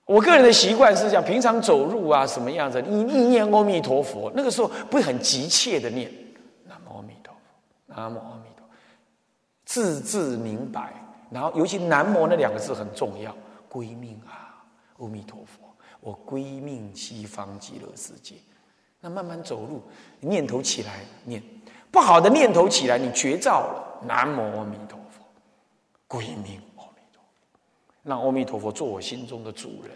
[0.05, 6.09] 我个人的习惯是这样，平常走路啊，什么样子，你意念阿弥陀佛，那个时候不会很急切的念
[6.65, 8.73] 南无阿弥陀佛，南无阿弥陀佛，
[9.65, 10.93] 字字明白。
[11.29, 13.35] 然后尤其南无那两个字很重要，
[13.67, 14.63] 归命啊，
[14.97, 18.35] 阿弥陀佛，我归命西方极乐世界。
[18.99, 19.81] 那慢慢走路，
[20.19, 21.41] 念头起来念，
[21.91, 23.83] 不好的念头起来，你绝照了。
[24.07, 25.23] 南无阿弥陀佛，
[26.07, 27.59] 归命阿弥陀佛，
[28.03, 29.91] 让阿弥陀佛做我心中的主人。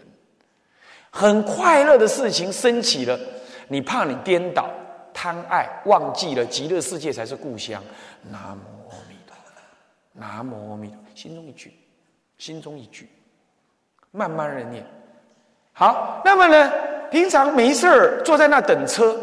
[1.10, 3.18] 很快乐的事情升起了，
[3.68, 4.70] 你怕你颠倒
[5.12, 7.82] 贪爱，忘记了极乐世界才是故乡。
[8.30, 9.52] 南无阿弥陀佛，
[10.12, 11.74] 南无阿弥陀，心中一句，
[12.38, 13.08] 心中一句，
[14.10, 14.86] 慢慢的念。
[15.72, 16.91] 好，那么呢？
[17.12, 19.14] 平常没事儿，坐在那等车，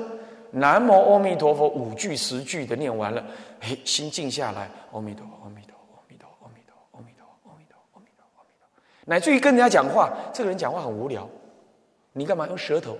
[0.51, 3.23] 南无阿弥陀佛五句十句的念完了，
[3.59, 8.67] 嘿，心静下来，阿弥陀，阿弥陀，阿弥陀，阿弥陀，阿弥陀，阿弥陀，阿弥陀，阿弥陀，
[9.05, 11.27] 乃至于跟人家讲话，这个人讲话很无聊，
[12.13, 12.95] 你干嘛用舌头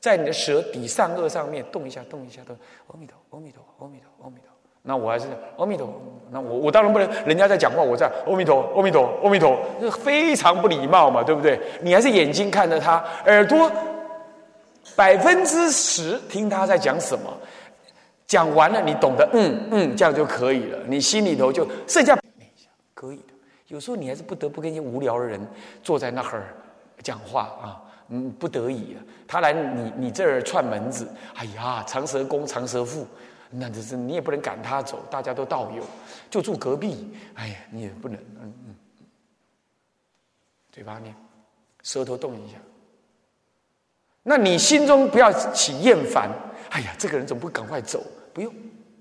[0.00, 2.56] 在你的舌底上颚上面动一下，动一下，动，
[2.86, 4.48] 阿弥陀，阿弥陀，阿弥陀，阿弥陀。
[4.82, 5.26] 那我还是
[5.58, 5.92] 阿弥陀，
[6.30, 11.60] 那我我当然不能，人家在讲话，我在阿弥陀，阿弥陀，阿弥陀，那非常不礼貌嘛，对不对？
[11.82, 13.68] 你还是眼睛看着他，耳朵。
[15.00, 17.34] 百分之十听他在讲什么，
[18.26, 20.78] 讲完了你懂得，嗯嗯，这样就可以了。
[20.86, 22.14] 你心里头就剩下
[22.92, 23.32] 可以的。
[23.68, 25.40] 有时候你还是不得不跟一些无聊的人
[25.82, 26.54] 坐在那儿
[27.02, 27.80] 讲话啊，
[28.10, 29.00] 嗯，不得已啊。
[29.26, 33.06] 他来你你这儿串门子，哎呀，长舌公长舌妇，
[33.48, 35.82] 那这是你也不能赶他走，大家都道友，
[36.28, 38.76] 就住隔壁，哎呀，你也不能，嗯嗯。
[40.70, 41.14] 嘴巴念，
[41.82, 42.58] 舌头动一下。
[44.22, 46.30] 那你心中不要起厌烦。
[46.70, 48.02] 哎呀，这个人怎么不赶快走？
[48.32, 48.52] 不用，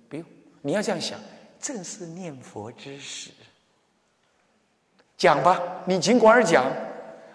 [0.09, 0.25] 不用，
[0.61, 1.19] 你要这样想，
[1.59, 3.29] 正是念佛之时。
[5.17, 6.65] 讲吧，你尽管讲，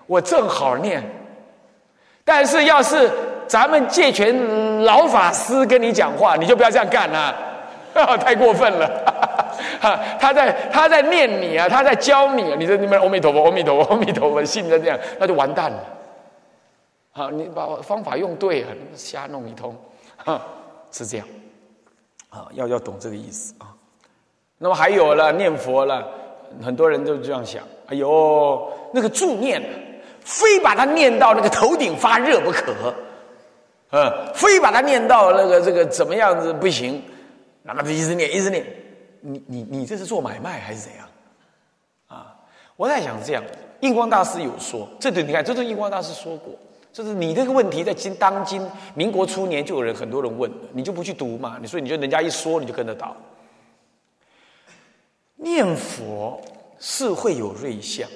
[0.07, 1.03] 我正好念。
[2.25, 3.11] 但是要是
[3.47, 7.37] 咱们戒权老法师跟你讲话，你就不要这样干了，
[8.19, 8.91] 太过分了。
[10.19, 15.85] 他在他在念你啊，他在教你啊，你说你们阿弥陀佛，阿弥陀佛，阿弥陀佛，信着这样，那就完蛋了。
[17.17, 19.75] 好，你把方法用对了，瞎弄一通，
[20.19, 20.43] 哈
[20.91, 21.27] 是这样。
[22.29, 23.73] 啊，要要懂这个意思啊。
[24.59, 26.05] 那么还有了念佛了，
[26.61, 27.63] 很多人都这样想。
[27.87, 29.63] 哎呦，那个助念，
[30.21, 32.93] 非把它念到那个头顶发热不可，
[33.91, 37.01] 嗯，非把它念到那个这个怎么样子不行，
[37.63, 38.67] 那么就一直念一直念，
[39.21, 41.07] 你你你这是做买卖还是怎样？
[42.09, 42.35] 啊，
[42.75, 43.45] 我在想这样，
[43.81, 46.53] 印光大师有说，这对你看，这是印光大师说过，
[46.95, 51.59] 就是你这个问题在今当今民国初年就有人很多人问你就不去读嘛？
[51.61, 53.15] 你说你就人家一说你就跟着倒，
[55.35, 56.41] 念佛。
[56.87, 58.07] 是会有瑞相，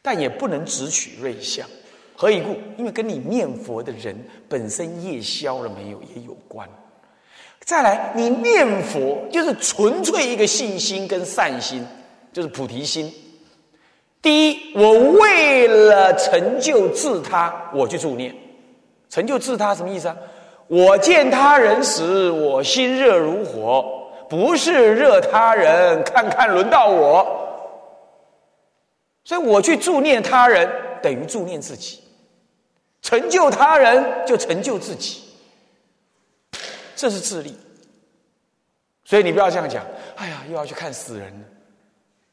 [0.00, 1.68] 但也不能只取瑞相。
[2.16, 2.56] 何以故？
[2.76, 4.16] 因为跟你念佛的人
[4.48, 6.68] 本身业消了没有也有关。
[7.60, 11.86] 再来，你念佛就是纯粹一个信心跟善心，
[12.32, 13.12] 就是菩提心。
[14.22, 18.32] 第一，我为了成就自他，我去助念。
[19.10, 20.16] 成就自他什么意思啊？
[20.68, 27.40] 我见他人时，我心热如火，不是热他人，看看轮到我。
[29.24, 30.70] 所以我去助念他人，
[31.02, 31.98] 等于助念自己；
[33.02, 35.22] 成就他人，就成就自己。
[36.94, 37.54] 这是自利。
[39.04, 39.84] 所以你不要这样讲。
[40.14, 41.46] 哎呀，又要去看死人了，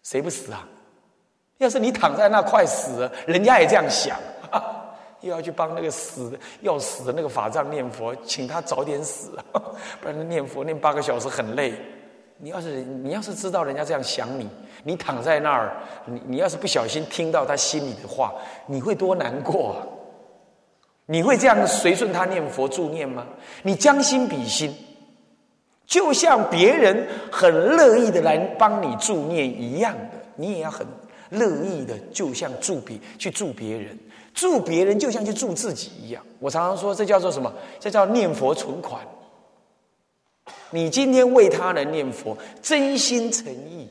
[0.03, 0.65] 谁不死啊？
[1.59, 4.17] 要是你躺在那快死了，人家也这样想，
[5.21, 9.37] 又要去帮那个死要死的那个法藏念佛，请他早点死，
[10.01, 11.73] 不然念佛念八个小时很累。
[12.41, 14.49] 你要是你要是知道人家这样想你，
[14.83, 15.73] 你躺在那儿，
[16.05, 18.33] 你你要是不小心听到他心里的话，
[18.65, 19.73] 你会多难过？
[19.73, 19.79] 啊？
[21.05, 23.25] 你会这样随顺他念佛助念吗？
[23.63, 24.73] 你将心比心，
[25.85, 30.87] 就像别人很乐意的来帮你助念一样的，你也要很
[31.29, 33.97] 乐意的，就像助别去助别人，
[34.33, 36.23] 助别人就像去助自己一样。
[36.39, 37.53] 我常常说，这叫做什么？
[37.79, 39.05] 这叫念佛存款。
[40.71, 43.87] 你今天为他人念佛，真心诚意，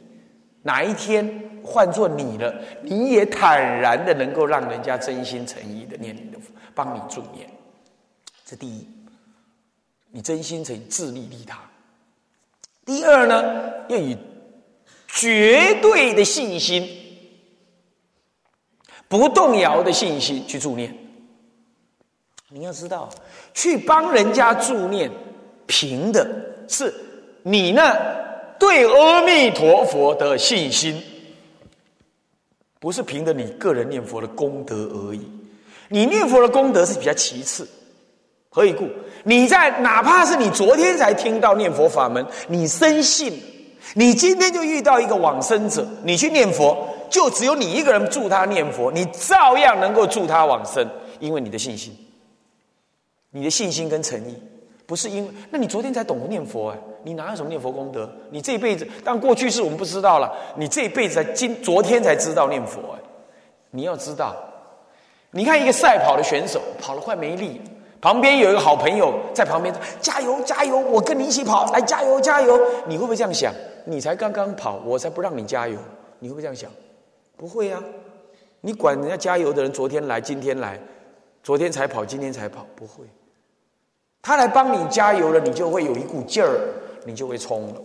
[0.62, 7.49] 哪一天换做你了，你也坦然的能够让人家真心诚意的念你的佛，帮你助念。
[8.45, 8.86] 这第一，
[10.11, 11.59] 你真心诚意自利利他。
[12.84, 14.16] 第二呢，要以
[15.09, 16.89] 绝对的信心，
[19.09, 20.94] 不动摇的信心去助念。
[22.50, 23.09] 你要知道，
[23.52, 25.11] 去帮人家助念，
[25.66, 26.26] 凭的。
[26.68, 26.94] 是
[27.42, 27.94] 你呢
[28.59, 31.02] 对阿弥陀佛的信心，
[32.78, 35.20] 不是凭着你个人念佛的功德而已。
[35.88, 37.66] 你念佛的功德是比较其次。
[38.50, 38.88] 何以故？
[39.24, 43.38] 你在哪怕是你昨天才听到念佛法门，你深信，
[43.94, 50.88] 你今天就遇到一个往生者，你去念佛，就只有你一个人助他念佛，你照样能够助他往生，
[51.20, 51.96] 因为你的信心，
[53.30, 54.34] 你的信心跟诚意。
[54.86, 58.11] 不是因为，那你昨天才懂得念佛哎，你哪有什么念佛功德？
[58.30, 63.00] 你这一辈子，但过去式我们不知道了，你这一辈子才今昨天才知道念佛哎。
[63.70, 64.34] 你要知道，
[65.32, 67.61] 你看一个赛跑的选手跑得快没力，
[68.00, 72.59] 旁边有一个好朋友在旁边加油加油，我跟你一起跑，来加油加油。
[72.86, 73.52] 你会不会这样想？
[73.84, 75.76] 你才刚刚跑，我才不让你加油。
[76.18, 76.70] 你会不会这样想？
[77.39, 77.82] 不会啊，
[78.61, 80.78] 你管人家加油的人昨天来今天来，
[81.43, 83.07] 昨天才跑今天才跑，不会。
[84.20, 86.59] 他来帮你加油了，你就会有一股劲儿，
[87.07, 87.80] 你就会冲了。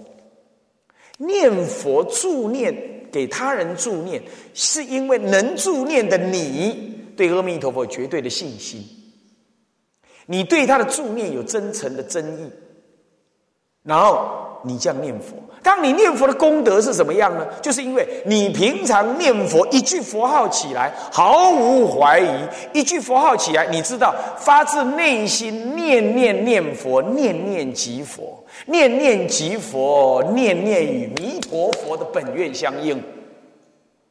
[1.19, 2.75] 念佛助念
[3.11, 4.21] 给他人助念，
[4.53, 8.83] 是因为能助念的你对阿弥陀佛绝对的信心，
[10.25, 12.51] 你对他的助念有真诚的真意，
[13.83, 14.41] 然后。
[14.65, 17.47] 你这样念佛，当你念佛的功德是什么样呢？
[17.61, 22.27] 就是因为你平常念佛一句佛号起来毫无怀疑，
[22.73, 33.01] 一句佛号起来，你知道发自内心念念念佛，念念即佛，念念即佛，念念与弥陀佛的本愿相应。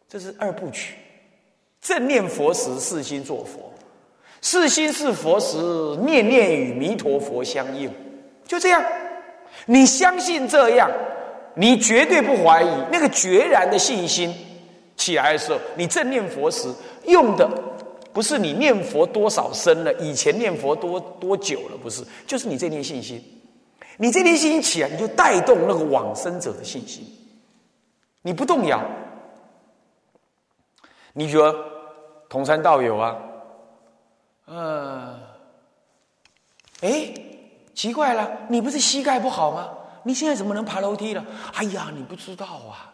[0.09, 0.95] 这是二部曲。
[1.83, 3.61] 正念佛时，四心作佛；
[4.41, 5.57] 四心是佛时，
[6.05, 7.93] 念念与弥陀佛相应。
[8.47, 8.83] 就这样。
[9.67, 10.91] 你相信这样，
[11.55, 14.35] 你绝对不怀疑那个决然的信心，
[14.97, 16.73] 起来的时候，你正念佛时
[17.07, 17.49] 用的
[18.13, 23.23] 不是你念佛多少声了，以前念佛多多久了，不是，就是你这念信心。
[23.99, 27.05] 你这念信心起来，你就带动那个往生者的信心，
[28.23, 28.83] 你不动摇。
[31.13, 31.55] 你觉得
[32.29, 33.19] 同山道友啊，
[34.47, 35.21] 嗯，
[36.81, 37.13] 哎，
[37.75, 39.69] 奇怪了，你不是膝盖不好吗？
[40.05, 41.25] 你现在怎么能爬楼梯了？
[41.55, 42.93] 哎呀，你不知道啊，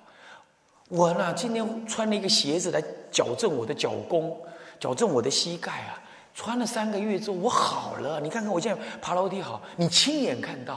[0.88, 4.36] 我呢今天穿了一个鞋子来矫正我的脚弓，
[4.78, 6.02] 矫正我的膝盖啊。
[6.34, 8.20] 穿了三个月之后，我好了。
[8.20, 10.76] 你看看我现在爬楼梯好，你亲眼看到，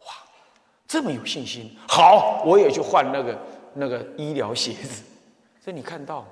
[0.00, 0.12] 哇，
[0.88, 1.76] 这么有信心。
[1.86, 3.38] 好，我也去换那个
[3.72, 5.04] 那个医疗鞋子，
[5.64, 6.22] 这你看到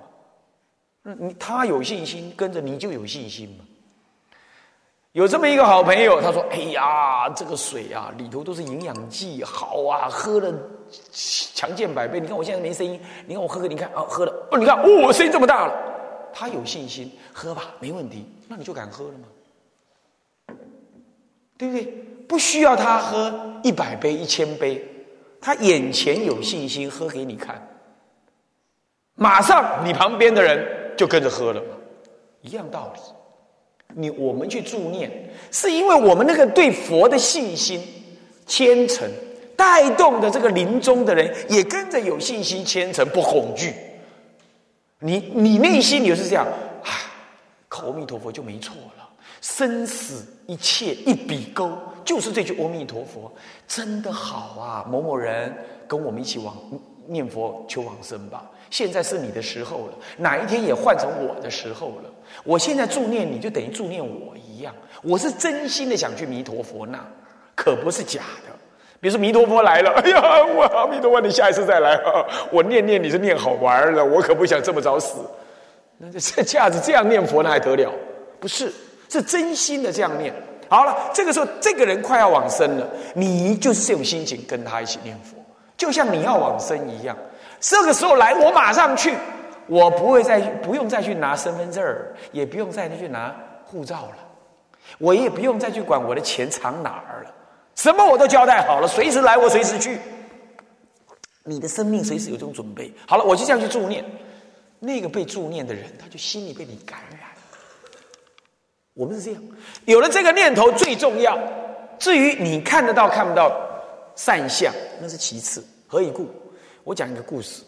[1.04, 1.14] 吗？
[1.20, 3.64] 你他有信心，跟着你就有信心嘛。
[5.12, 10.50] 有这么一个好朋友，他说：“哎呀，这个水啊，里头都是营养剂，好啊，喝了
[11.12, 12.18] 强健百倍。
[12.18, 15.74] 你看我现在没声音，你看我喝个，你看啊，喝了哦，你看哦，我声音这么大了。
[16.32, 20.56] 他有信心，喝吧，没问题，那你就敢喝了吗？
[21.58, 21.84] 对不对？
[22.26, 24.82] 不需要他喝一百杯、一千杯，
[25.42, 27.60] 他眼前有信心，喝给你看，
[29.14, 31.76] 马上你旁边的人就跟着喝了嘛，
[32.40, 33.00] 一样道理。”
[33.94, 35.10] 你我们去助念，
[35.50, 37.82] 是因为我们那个对佛的信心
[38.46, 39.08] 虔诚，
[39.56, 43.74] 带动的这个临终的人也跟着有信心虔诚，不恐惧。
[44.98, 46.46] 你你内心也是这样
[46.84, 46.90] 啊，
[47.68, 49.08] 口阿弥陀佛就没错了，
[49.40, 53.32] 生死一切一笔勾，就是这句阿弥陀佛，
[53.66, 54.86] 真的好啊！
[54.88, 55.52] 某某人
[55.88, 56.56] 跟我们一起往
[57.06, 58.48] 念佛求往生吧。
[58.70, 62.11] 现在是你的时候了，哪一天也换成我的时候了。
[62.44, 66.98] 我现在助念你就等于助念我一样，我是真心的想去弥陀佛那，
[67.54, 68.52] 可不是假的。
[69.00, 72.00] 比如说弥陀佛来了，哎呀，我阿弥陀佛，你下一次再来，
[72.50, 75.16] 我念念你是念好玩的，我可不想这么早死。
[75.98, 77.92] 那这这样子这样念佛那还得了？
[78.38, 78.72] 不是，
[79.08, 80.32] 是真心的这样念。
[80.68, 85.36] 好了，这个时候这个人快要往生了，你就是这种心情跟他一起念佛，
[85.76, 87.16] 就像你要往生一样。
[87.60, 89.14] 这个时候来，我马上去，
[89.72, 94.16] 我不会再不用再去拿身份证儿，也不用再去拿护照了，
[94.98, 97.34] 我也不用再去管我的钱藏哪儿了，
[97.74, 99.98] 什么我都交代好了，随时来我随时去。
[101.44, 104.04] 你的生命随时有这种准备，好了，我就这样去助念。
[104.78, 107.20] 那个被助念的人，他就心里被你感染。
[108.92, 109.42] 我们是这样，
[109.86, 111.38] 有了这个念头最重要。
[111.98, 113.58] 至于你看得到看不到
[114.16, 114.70] 善相，
[115.00, 115.64] 那是其次。
[115.86, 116.28] 何以故？
[116.84, 117.62] 我讲一个故事。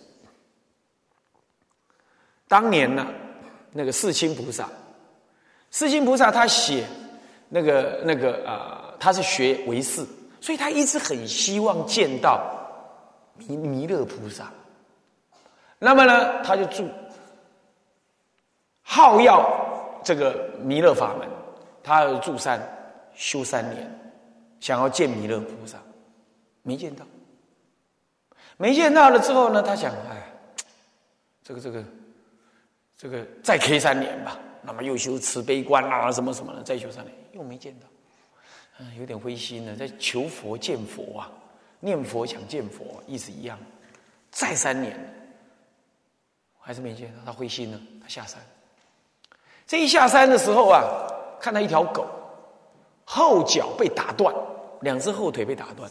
[2.48, 3.06] 当年呢，
[3.72, 4.68] 那个世亲菩萨，
[5.70, 6.84] 世亲菩萨他写
[7.48, 10.06] 那个那个啊，他是学唯识，
[10.40, 12.40] 所以他一直很希望见到
[13.36, 14.50] 弥弥勒菩萨。
[15.78, 16.88] 那么呢，他就住
[18.82, 21.28] 好要这个弥勒法门，
[21.82, 22.60] 他要住山
[23.14, 24.14] 修三年，
[24.60, 25.78] 想要见弥勒菩萨，
[26.62, 27.04] 没见到。
[28.56, 30.32] 没见到了之后呢，他想，哎，
[31.42, 31.82] 这个这个，
[32.96, 34.38] 这个再 K 三年吧。
[34.66, 37.86] 那么又修慈悲观啊，什么什么的，再修三年又没见到，
[38.78, 39.76] 嗯，有点灰心了。
[39.76, 41.30] 在求佛见佛啊，
[41.80, 43.58] 念佛想见佛，意思一样。
[44.30, 44.98] 再三年，
[46.58, 48.40] 还是没见到，他灰心了，他下山。
[49.66, 50.82] 这一下山的时候啊，
[51.38, 52.06] 看到一条狗，
[53.04, 54.34] 后脚被打断，
[54.80, 55.90] 两只后腿被打断。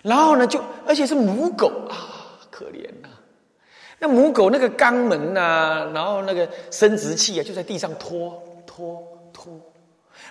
[0.00, 3.08] 然后呢，就而且是母狗啊，可怜呐！
[4.04, 9.02] 那母狗那个肛门呐，然后那个生殖器啊，就在地上拖拖
[9.32, 9.58] 拖，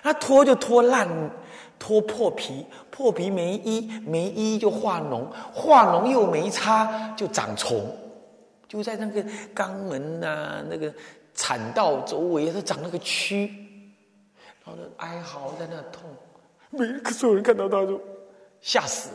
[0.04, 1.08] 那拖就拖烂，
[1.76, 7.84] 拖破皮，破皮没医，没医就化脓，化脓又没擦，就长虫，
[8.68, 9.20] 就在那个
[9.52, 10.94] 肛门呐，那个
[11.34, 13.50] 产道周围它长那个蛆，
[14.64, 16.08] 然后哀嚎在那痛，
[16.70, 18.00] 每个所有人看到他就
[18.60, 19.10] 吓死。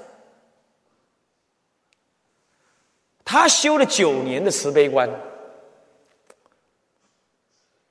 [3.31, 5.07] 他修了九年的慈悲观，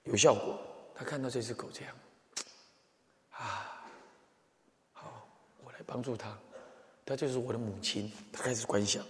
[0.03, 0.59] 有效果。
[0.97, 1.95] 他看到这只狗这样，
[3.31, 3.87] 啊，
[4.93, 5.29] 好，
[5.63, 6.37] 我来帮助他。
[7.07, 8.11] 他就是我的母亲。
[8.33, 9.01] 他开始观想，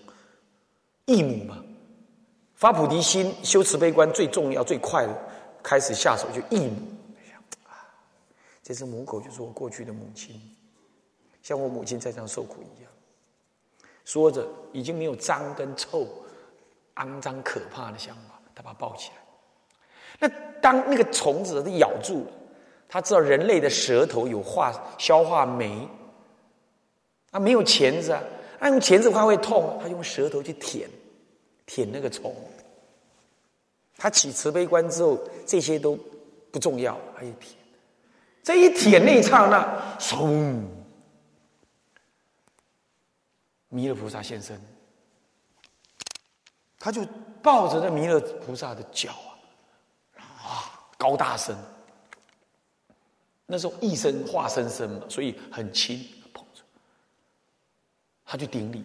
[1.07, 1.65] 义母嘛，
[2.57, 5.31] 发菩提心、修慈悲观最重要、最快的，
[5.63, 6.77] 开始下手就义母。
[8.63, 10.39] 这只母狗就是我过去的母亲，
[11.43, 12.93] 像我母亲在这样受苦一样。
[14.09, 16.09] 说着，已经没有脏跟臭、
[16.95, 19.17] 肮脏可怕的想法，他把它抱起来。
[20.19, 22.27] 那当那个虫子咬住，
[22.89, 25.87] 他知道人类的舌头有化消化酶，
[27.33, 28.23] 啊，没有钳子啊，
[28.59, 30.89] 他用钳子话会痛，他用舌头去舔，
[31.67, 32.35] 舔那个虫。
[33.99, 35.99] 他起慈悲观之后，这些都
[36.51, 37.53] 不重要，还一舔。
[38.43, 40.63] 这一舔那一刹那，嗖，
[43.69, 44.61] 弥勒菩萨现身，
[46.79, 47.05] 他就
[47.43, 49.13] 抱着那弥勒菩萨的脚
[50.17, 51.57] 啊，啊，高大声。
[53.45, 55.99] 那时候一身化身身嘛，所以很轻，
[56.35, 56.63] 捧着，
[58.25, 58.85] 他就顶礼，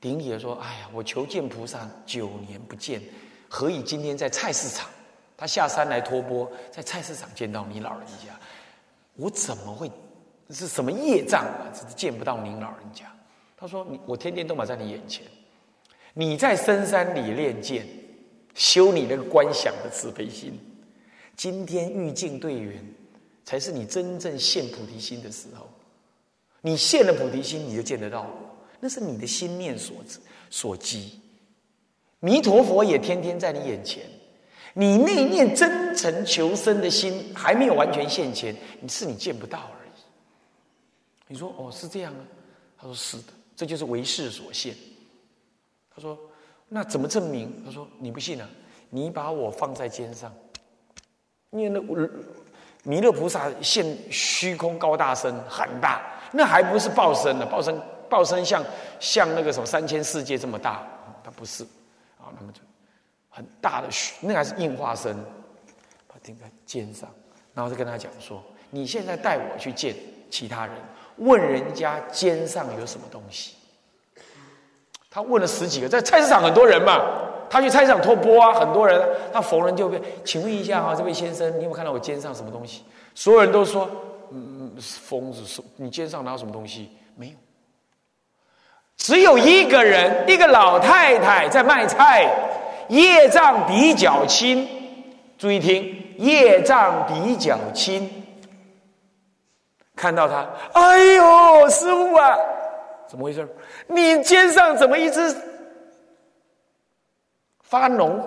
[0.00, 3.02] 顶礼的说：“哎呀，我求见菩萨，九年不见，
[3.48, 4.88] 何以今天在菜市场？
[5.36, 8.38] 他下山来托钵，在菜市场见到你老人家，
[9.14, 9.90] 我怎么会
[10.50, 11.70] 是什么业障啊？
[11.72, 13.12] 只是见不到您老人家。”
[13.56, 15.24] 他说：“你我天天都摆在你眼前，
[16.14, 17.86] 你在深山里练剑，
[18.54, 20.58] 修你那个观想的慈悲心，
[21.34, 22.84] 今天遇境对缘。”
[23.46, 25.68] 才是你真正现菩提心的时候，
[26.62, 28.28] 你现了菩提心，你就见得到我。
[28.80, 29.98] 那是你的心念所
[30.50, 31.20] 所积。
[32.18, 34.02] 弥陀佛也天天在你眼前，
[34.74, 39.90] 你那念真诚求生的心还没有完全现前，你是你见不到而已。
[41.28, 42.26] 你说哦，是这样啊？
[42.76, 44.74] 他说是的，这就是为世所限。
[45.92, 46.16] 他说
[46.68, 47.64] 那怎么证明？
[47.64, 48.48] 他说你不信啊？
[48.90, 50.32] 你把我放在肩上，
[51.50, 52.08] 因为那。
[52.88, 56.00] 弥勒菩萨现虚空高大身很大，
[56.30, 57.44] 那还不是报身呢？
[57.44, 57.76] 报身
[58.08, 58.64] 报身像
[59.00, 60.86] 像那个什么三千世界这么大，
[61.24, 61.64] 它不是
[62.16, 62.60] 啊，那么就
[63.28, 65.16] 很大的虚，那还是应化身，
[66.06, 67.12] 把顶在肩上，
[67.52, 68.40] 然后就跟他讲说：
[68.70, 69.96] 你现在带我去见
[70.30, 70.76] 其他人，
[71.16, 73.54] 问人家肩上有什么东西。
[75.10, 77.22] 他问了十几个，在菜市场很多人嘛。
[77.48, 79.00] 他去菜市场托钵啊，很多人，
[79.32, 82.82] 他逢人就问：“请问一下啊，这位先生，你有没有看到我肩上什么东西？”
[83.14, 83.88] 所有人都说
[84.32, 86.90] ：“嗯，疯子，是你肩上哪有什么东西？
[87.14, 87.34] 没有。”
[88.98, 92.28] 只有一个人，一个老太太在卖菜，
[92.88, 94.68] 业障比较轻。
[95.38, 98.25] 注意听，业障比较轻。
[99.96, 102.36] 看到他，哎呦，师傅啊，
[103.08, 103.48] 怎么回事？
[103.86, 105.34] 你肩上怎么一只？
[107.62, 108.22] 发脓、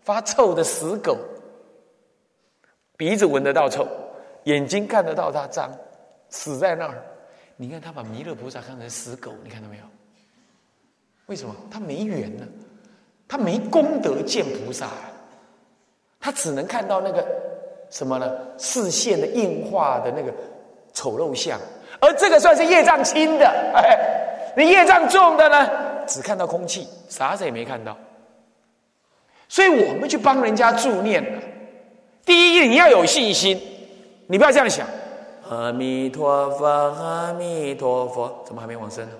[0.00, 1.16] 发臭的死狗，
[2.96, 3.86] 鼻子闻得到臭，
[4.44, 5.70] 眼睛看得到它脏，
[6.30, 7.00] 死在那儿。
[7.56, 9.84] 你看他把弥勒菩萨看成死狗，你看到没有？
[11.26, 11.54] 为什么？
[11.70, 12.46] 他没缘呢，
[13.28, 15.12] 他没功德见菩萨，啊
[16.18, 17.24] 他只能看到那个
[17.90, 18.38] 什么呢？
[18.58, 20.32] 视线的硬化的那个
[20.92, 21.58] 丑陋相，
[22.00, 23.46] 而这个算是业障轻的。
[23.74, 23.98] 哎，
[24.56, 25.68] 你业障重的呢，
[26.06, 27.96] 只看到空气，啥子也没看到。
[29.48, 31.42] 所以我们去帮人家助念了。
[32.24, 33.60] 第一，你要有信心，
[34.26, 34.86] 你不要这样想。
[35.48, 39.12] 阿弥陀佛，阿弥陀佛，怎么还没往生呢？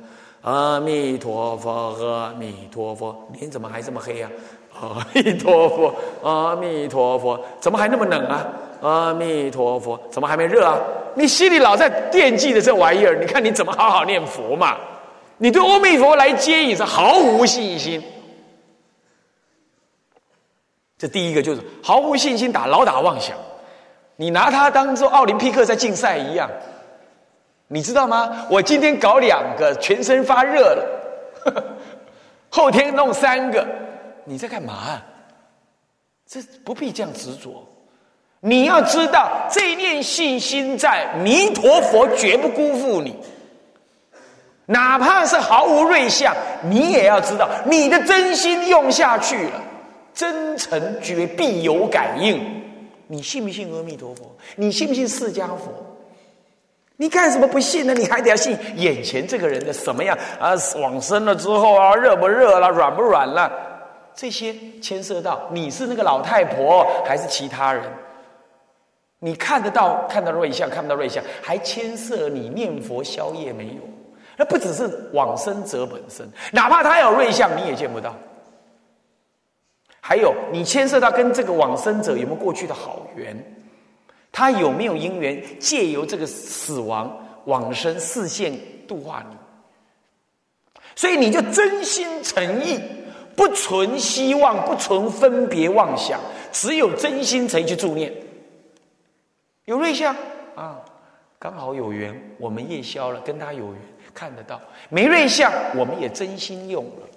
[0.43, 1.71] 阿弥陀佛，
[2.07, 4.31] 阿弥陀佛，脸怎么还这么黑啊？
[4.81, 8.47] 阿弥陀佛，阿弥陀佛，怎么还那么冷啊？
[8.81, 10.79] 阿弥陀佛，怎么还没热啊？
[11.15, 14.77] 你心里老在惦记着这玩意儿，你看你怎么好好念佛嘛？
[15.39, 18.03] 你对阿弥陀来接引是毫无信心。
[20.99, 23.35] 这第一个就是毫无信心打老打妄想，
[24.17, 26.51] 你拿它当做奥林匹克在竞赛一样，
[27.69, 28.47] 你知道吗？
[28.51, 31.65] 我今天搞两个，全身发热了，
[32.51, 33.67] 后天弄三个，
[34.27, 35.01] 你在干嘛？
[36.27, 37.67] 这不必这样执着。
[38.41, 43.15] 你要知道，这念信心在，弥陀佛绝不辜负你。
[44.67, 49.63] 哪怕是毫无瑞相，你也要知道，你的真心用下去了。
[50.15, 52.41] 真诚绝必有感应，
[53.07, 54.37] 你信不信阿弥陀佛？
[54.57, 55.73] 你信不信释迦佛？
[56.97, 57.95] 你干什么不信呢？
[57.95, 60.53] 你还得要信眼前这个人的什么样啊？
[60.81, 62.69] 往生了之后啊，热不热了？
[62.71, 63.51] 软不软了？
[64.15, 67.85] 这些牵涉到你是那个老太婆还是其他人？
[69.21, 73.83] 你看得到看到瑞相，看不到瑞相，还牵涉你念佛消业没有？
[74.37, 78.17] 那不只是往生者本身，哪怕他有瑞相，你也见不到。
[80.01, 83.37] 还有，你牵涉到跟这个往生者有没有过去的好缘？
[84.33, 87.15] 他有没有因缘借由这个死亡
[87.45, 88.59] 往生视线
[88.89, 89.37] 度化你？
[90.97, 92.81] 所以你就真心诚意，
[93.37, 96.19] 不存希望，不存分别妄想，
[96.51, 98.11] 只有真心诚意去助念。
[99.71, 100.13] 有瑞相
[100.57, 100.85] 啊，
[101.39, 103.81] 刚好有缘，我们夜宵了，跟他有缘，
[104.13, 107.09] 看得到；没瑞相，我们也真心用了。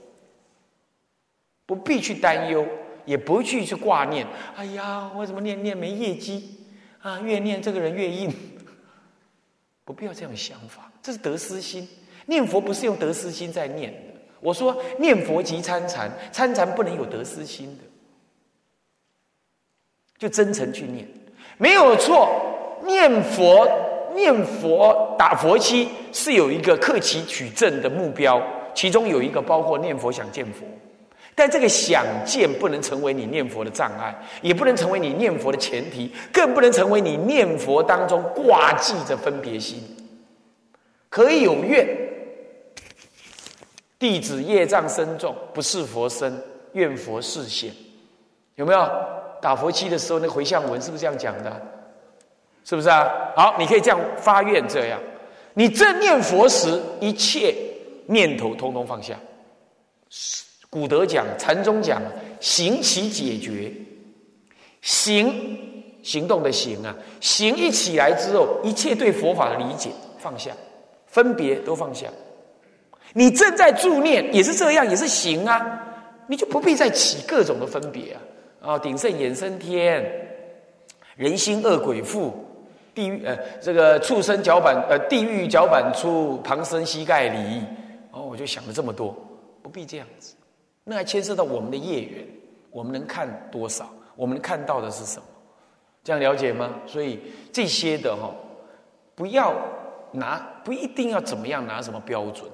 [1.66, 2.64] 不必去担忧，
[3.06, 4.28] 也不去去挂念。
[4.56, 6.64] 哎呀，我怎么念念没业绩
[7.01, 7.20] 啊？
[7.22, 8.32] 越念这个人越硬，
[9.84, 10.91] 不必要这样想法。
[11.01, 11.89] 这是得失心，
[12.28, 14.22] 念佛不是用得失心在念的。
[14.39, 17.84] 我说念佛即参禅，参禅不能有得失心的，
[20.20, 21.08] 就真诚去念，
[21.58, 22.30] 没有错。
[22.86, 23.66] 念佛
[24.14, 28.41] 念佛打佛七是有一个克期取证的目标，
[28.74, 30.66] 其中有一个包括念佛想见佛，
[31.34, 39.82] 但这个想见不能成为你念佛的障碍，也不能成为你念佛的前提，更不能成为你念佛当中挂记着分别心。
[41.10, 41.88] 可以有愿，
[43.97, 46.43] 弟子业障深重，不是佛身，
[46.74, 47.72] 愿佛示现。
[48.56, 48.89] 有没有
[49.43, 51.61] 打佛七的时候，那回向文是不是这样讲的？
[52.63, 53.11] 是不是啊？
[53.35, 54.97] 好，你可以这样发愿，这样，
[55.53, 57.53] 你正念佛时，一切
[58.05, 59.19] 念头通通放下。
[60.69, 62.01] 古德讲，禅宗讲，
[62.39, 63.69] 行起解决，
[64.81, 65.59] 行
[66.01, 70.51] 行动的行啊，行一起来之后，一切对佛法的理解放下。
[71.05, 72.07] 分别都放下，
[73.13, 75.79] 你正在助念也是这样，也是行啊，
[76.25, 78.21] 你就不必再起各种的分别啊
[78.64, 78.80] 啊！
[78.80, 80.03] 鼎盛衍生天，
[81.16, 82.34] 人心恶鬼附，
[82.95, 87.64] 地狱呃这个畜生脚板呃地狱脚板出，旁生膝盖里
[88.11, 89.16] 哦，我就想了这么多，
[89.61, 90.36] 不必这样子，
[90.86, 92.26] 那还牵涉到我们的业缘，
[92.72, 95.26] 我们能看多少，我们能看到的是什么？
[96.03, 96.72] 这样了解吗？
[96.88, 97.20] 所以
[97.51, 98.34] 这些的哈，
[99.14, 99.53] 不要。
[100.16, 102.47] 拿不一定要怎么样拿什么标准，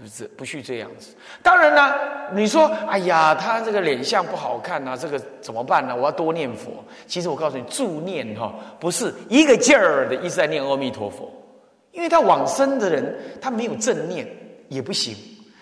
[0.00, 1.14] 不是不去这样子。
[1.42, 1.94] 当然呢，
[2.32, 5.94] 你说哎呀，他这个脸相不好看呐，这个怎么办呢？
[5.94, 6.72] 我要多念佛。
[7.06, 11.30] 其实我告诉你，助念哈不是一个劲儿的一直在念阿弥陀佛，
[11.92, 14.26] 因为他往生的人他没有正念
[14.68, 15.14] 也不行，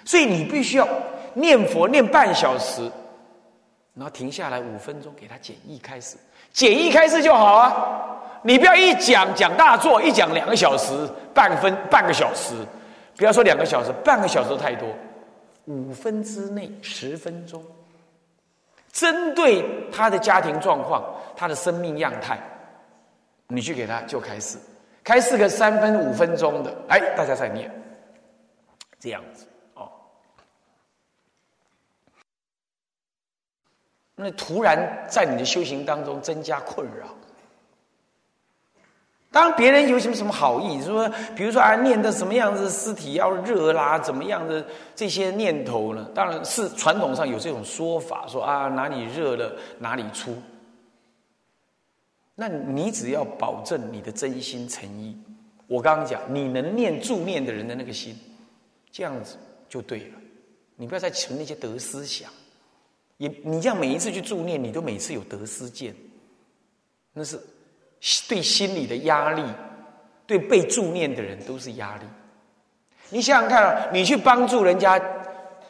[0.05, 0.87] 所以你必须要
[1.35, 2.83] 念佛念半小时，
[3.95, 6.17] 然后停下来五分钟给他简易开始，
[6.53, 8.05] 简易开始就好啊。
[8.43, 10.93] 你不要一讲讲大作，一讲两个小时，
[11.35, 12.55] 半分半个小时，
[13.19, 14.89] 不要说两个小时，半个小时太多，
[15.65, 17.61] 五分之内十分钟，
[18.93, 21.05] 针对他的家庭状况，
[21.37, 22.39] 他的生命样态，
[23.49, 24.57] 你去给他就开始，
[25.03, 27.69] 开四个三分五分钟的，哎，大家在念，
[29.01, 29.45] 这样子。
[29.75, 29.91] 哦，
[34.15, 37.09] 那突然在你的修行当中增加困扰。
[39.39, 44.67] 当别人有什么什么好意，说比如说啊，念的什么样子尸体要热啦，怎么样的
[44.97, 46.11] 这些念头呢？
[46.13, 50.37] 当然是传统上有这种说法，说啊哪里热了哪里出。
[52.35, 55.17] 那你只要保证你的真心诚意，
[55.69, 58.19] 我刚刚讲你能念助念的人的那个心，
[58.91, 59.37] 这样子
[59.69, 60.17] 就对了。
[60.75, 62.29] 你不要再存那些得思想，
[63.19, 65.95] 也你这样每一次去助念，你都每次有得失见，
[67.13, 67.39] 那是。
[68.29, 69.43] 对心理的压力，
[70.27, 72.03] 对被助念的人都是压力。
[73.11, 75.01] 你想想看啊，你去帮助人家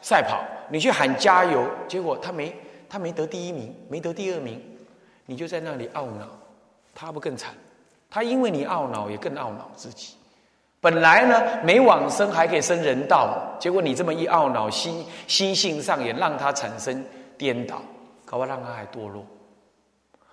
[0.01, 2.53] 赛跑，你去喊加油，结果他没
[2.89, 4.61] 他没得第一名，没得第二名，
[5.25, 6.27] 你就在那里懊恼，
[6.93, 7.53] 他不更惨？
[8.09, 10.15] 他因为你懊恼，也更懊恼自己。
[10.81, 17.03] 本来呢没往生还可以生人道，结果你这么一懊恼，心心性上也让他产生
[17.37, 17.81] 颠倒，
[18.25, 19.25] 搞不好让他还堕落。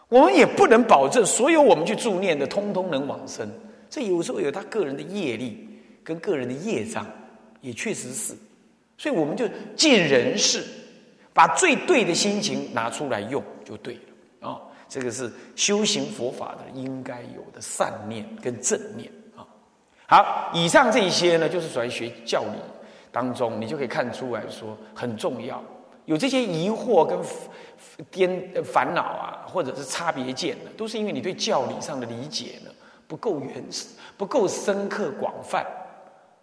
[0.09, 3.49] 我们也不能保证所有我们去助念的通通能往生，
[3.91, 5.69] 这有时候有他个人的业力
[6.05, 7.05] 跟个人的业障，
[7.61, 8.35] 也确实是，
[8.97, 10.65] 所以我们就尽人事，
[11.33, 14.61] 把最对的心情拿出来用就对了啊！
[14.89, 19.43] 这个是修行佛法的应该有的善念跟正念啊。
[20.07, 22.61] 好，以上这些呢，就是属于学教理
[23.11, 25.61] 当中，你就可以看出来说很重要。
[26.05, 27.19] 有这些疑惑跟
[28.11, 32.71] 颠烦恼啊，或者是差别见呢，都是因为你对教理上的理解呢
[33.09, 33.87] 不够原始、
[34.17, 35.67] 不够深刻、广泛，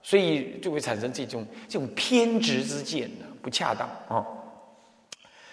[0.02, 4.26] 所以就会产生这种这种偏执之见呢，不恰当啊。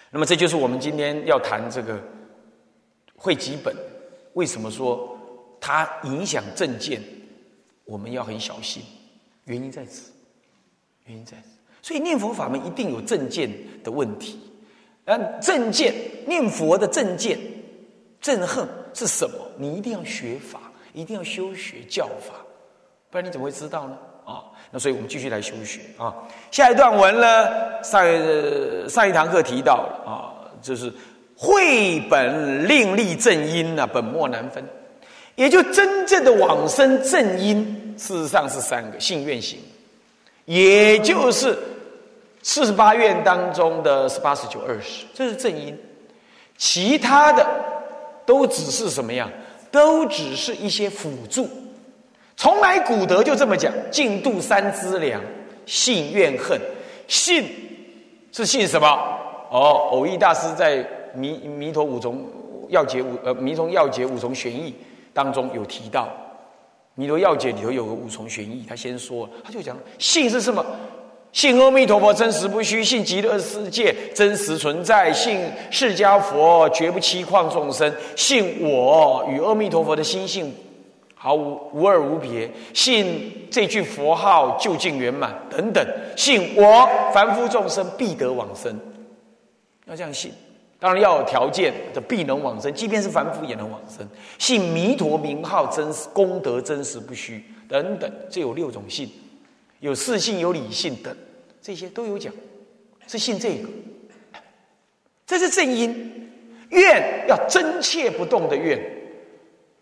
[0.09, 1.97] 那么这就是我们今天要谈这个
[3.15, 3.75] 会集本，
[4.33, 5.17] 为什么说
[5.59, 7.01] 它影响正见，
[7.85, 8.83] 我们要很小心，
[9.45, 10.11] 原因在此，
[11.05, 11.49] 原因在此。
[11.81, 13.49] 所以念佛法门一定有正见
[13.83, 14.50] 的问题，
[15.05, 15.93] 嗯，正见
[16.27, 17.37] 念佛的正见、
[18.21, 19.35] 正恨是什么？
[19.57, 20.59] 你一定要学法，
[20.93, 22.35] 一定要修学教法，
[23.09, 23.97] 不然你怎么会知道呢？
[24.23, 26.13] 啊，那所以我们继续来修学啊。
[26.51, 28.05] 下一段文呢，上
[28.87, 30.13] 上一堂课提到了啊，
[30.61, 30.93] 就是
[31.35, 34.63] 会本另立正因啊，本末难分，
[35.35, 39.57] 也就真正的往生正因，事实上是三个：信愿行，
[40.45, 41.57] 也就是。
[42.43, 45.77] 四十八愿当中的十八、十九、二十，这是正因，
[46.57, 47.45] 其他的
[48.25, 49.29] 都只是什么样？
[49.71, 51.49] 都只是一些辅助。
[52.35, 55.21] 从来古德就这么讲：净度三资粮，
[55.65, 56.59] 信、怨、恨。
[57.07, 57.45] 信
[58.31, 58.87] 是信什么？
[59.49, 60.77] 哦，偶益大师在
[61.13, 62.25] 《弥弥陀五重
[62.69, 64.71] 要解五呃弥陀要解五重玄义》
[65.13, 66.05] 当中有提到，
[66.95, 70.65] 《弥陀要解》里头有个五重玄义，他先说，他就讲信是什么？
[71.33, 80.53] 信阿弥陀佛真实不虚，信极乐世界真实存在，信释迦佛绝不欺诳众生，信我与阿弥陀佛的心性
[81.15, 85.85] 毫无无二无别，信这句佛号究竟圆满等等，
[86.17, 88.77] 信我凡夫众生必得往生，
[89.85, 90.33] 要这样信，
[90.79, 94.05] 当然要有条件的必能往生，即便是凡夫也能往生。
[94.37, 99.09] 信弥陀名号真实功德真实不虚等等，这有六种信。
[99.81, 101.15] 有事性，有理性等，
[101.59, 102.31] 这些都有讲，
[103.07, 103.67] 是信这个，
[105.25, 106.29] 这是正因。
[106.69, 108.79] 愿要真切不动的愿。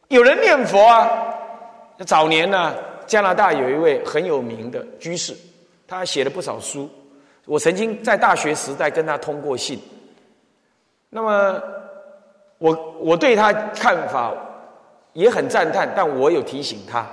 [0.08, 1.36] 有人念佛啊，
[2.08, 2.74] 早年呢，
[3.06, 5.36] 加拿大有一位很有名的居士，
[5.86, 6.89] 他写了不少书，
[7.45, 9.80] 我曾经在大学时代跟他通过信。
[11.10, 11.62] 那么，
[12.58, 14.34] 我我对他看法
[15.12, 17.06] 也很赞叹，但我有提醒他，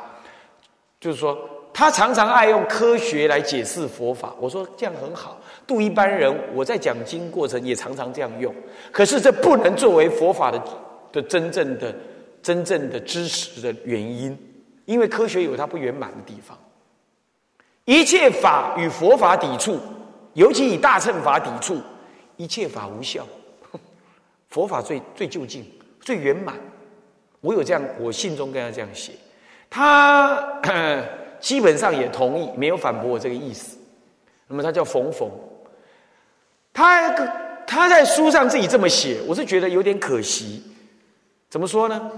[1.01, 1.37] 就是说。
[1.77, 6.35] 他常常爱用科学来解释佛法，我说这样很好，度一般人。
[6.55, 8.55] 我在讲经过程也常常这样用，
[8.91, 10.59] 可是这不能作为佛法的
[11.13, 11.95] 的真正的
[12.43, 14.35] 真正的支持的原因，
[14.87, 16.57] 因为科学有它不圆满的地方。
[17.85, 19.79] 一切法与佛法抵触，
[20.33, 21.79] 尤其以大乘法抵触，
[22.39, 23.27] 一切法无效，
[24.49, 25.63] 佛法最最究竟、
[26.01, 26.55] 最圆满。
[27.43, 29.13] 我有这样，我信中跟他这样写，
[29.69, 30.43] 他。
[31.41, 33.77] 基本上也同意，没有反驳我这个意思。
[34.49, 35.31] 那么他叫冯冯，
[36.73, 37.11] 他
[37.67, 40.63] 他在书上自己这么写，我是觉得有点可惜。
[41.49, 42.11] 怎么说呢？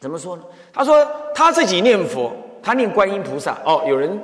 [0.00, 0.42] 怎么说呢？
[0.72, 3.58] 他说他自己念佛，他念观音菩萨。
[3.64, 4.20] 哦，有人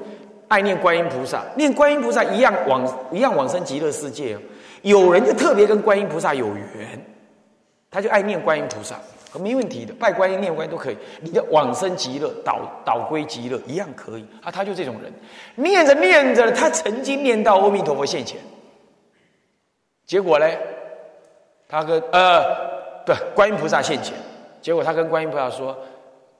[0.48, 4.38] 爱念观音菩萨，念观音菩萨一样往一样往生极乐世界。
[4.82, 7.04] 有人就特别跟观音菩萨有缘，
[7.90, 8.96] 他就爱念观音菩萨。
[9.38, 10.96] 没问题的，拜观音、念观音都可以。
[11.20, 14.50] 你的往生极乐、导导归极乐一样可以啊。
[14.50, 15.12] 他就这种人，
[15.56, 18.40] 念着念着，他曾经念到阿弥陀佛现前，
[20.06, 20.46] 结果呢，
[21.68, 24.14] 他跟呃，对，观音菩萨现前，
[24.62, 25.76] 结果他跟观音菩萨说，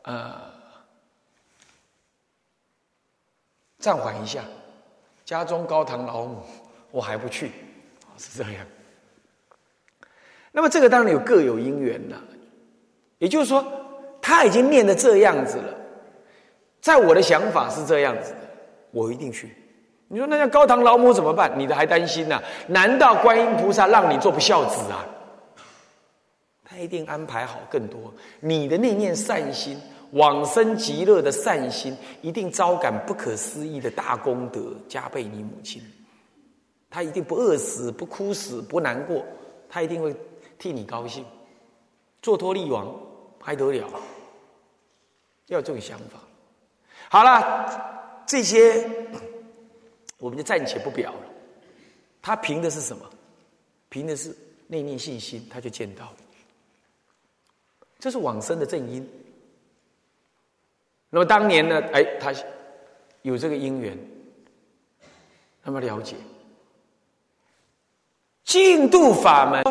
[0.03, 0.35] 呃，
[3.79, 4.45] 暂缓一下，
[5.25, 6.43] 家中高堂老母，
[6.91, 7.51] 我还不去，
[8.17, 8.67] 是这样。
[10.53, 12.17] 那么这个当然有各有因缘呐。
[13.25, 13.65] 也就是说，
[14.21, 15.75] 他已经念的这样子了，
[16.83, 18.39] 在我的想法是这样子的，
[18.91, 19.51] 我一定去。
[20.09, 21.51] 你说那叫高堂老母怎么办？
[21.59, 22.43] 你的还担心呢？
[22.67, 25.07] 难道观音菩萨让你做不孝子啊？
[26.63, 28.13] 他一定安排好更多。
[28.41, 35.81] 你的那念善心，往生极乐的善心，一定招感不可思议的大功德，加倍你母亲。
[36.91, 39.25] 他一定不饿死，不哭死，不难过，
[39.67, 40.15] 他一定会
[40.59, 41.25] 替你高兴。
[42.23, 42.91] 做托利王
[43.45, 43.87] 还得了？
[45.49, 46.19] 要有这种想法。
[47.11, 48.89] 好了，这些
[50.17, 51.21] 我们就暂且不表了。
[52.23, 53.09] 他凭的是什么？
[53.91, 54.35] 凭的是
[54.67, 56.11] 内念信心，他就见到。
[57.99, 59.07] 这是往生的正因。
[61.11, 61.79] 那么当年呢？
[61.93, 62.35] 哎，他
[63.21, 63.97] 有这个因缘，
[65.63, 66.17] 那么了解
[68.45, 69.63] 净度法门。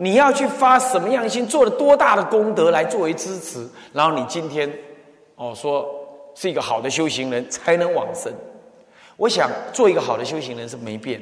[0.00, 4.72] 你要去发什么样心，做了多大的功德来作为支持，然后你今天，
[5.34, 5.84] 哦，说
[6.36, 8.32] 是一个好的修行人才能往生。
[9.16, 11.20] 我想做一个好的修行人是没变，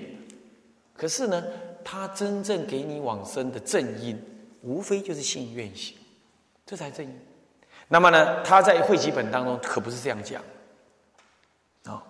[0.95, 1.43] 可是呢，
[1.83, 4.23] 他真正给你往生的正因，
[4.61, 5.97] 无非就是信愿行，
[6.67, 7.21] 这才正因。
[7.89, 10.43] 那么呢，他在会集本当中可不是这样讲，
[11.85, 12.03] 啊，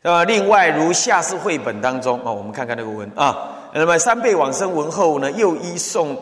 [0.00, 3.56] 那么另外如下士绘本当中啊，我们看看那个文啊。
[3.74, 6.16] 那么三倍往生文后呢，又依宋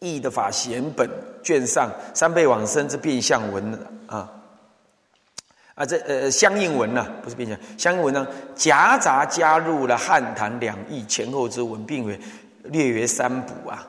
[0.00, 1.10] 译的法贤本
[1.42, 3.72] 卷上三倍往生之变相文
[4.06, 4.30] 啊
[5.74, 12.18] 啊，这呃相应文呢，不是变相相应文呢，夹杂加入了汉唐两义前后之文，并为
[12.64, 13.86] 略约三补啊。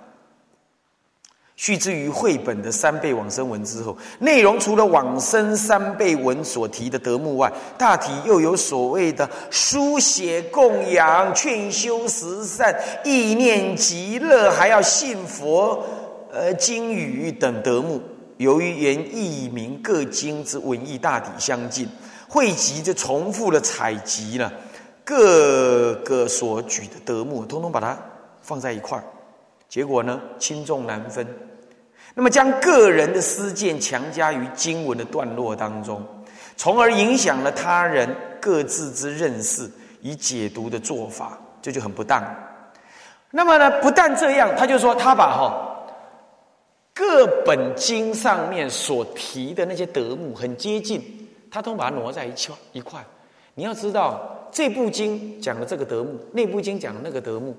[1.61, 15.85] 续之于绘本的三倍往生文之后，内容除了往生三倍文所提的德目外，大体又有所谓的书写供养、劝修十善、意念极乐，还要信佛、
[16.31, 18.01] 呃经语等德目。
[18.37, 21.87] 由于原译名各经之文艺大体相近，
[22.27, 24.51] 汇集就重复了采集了
[25.05, 27.95] 各个所举的德目，通通把它
[28.41, 29.03] 放在一块儿，
[29.69, 31.23] 结果呢轻重难分。
[32.13, 36.05] 那么，将个人的私见强加于经文的段落当中，
[36.57, 39.69] 从而影响了他人各自之认识，
[40.01, 42.23] 以解读的做法，这就很不当。
[43.31, 45.67] 那么呢，不但这样，他就说他把哈
[46.93, 53.01] 各本经上面所提的那些德目很接近，他都把它挪在一块一块。
[53.55, 57.55] 你要知道，这部经讲的这个德目，那部经讲的那个德目，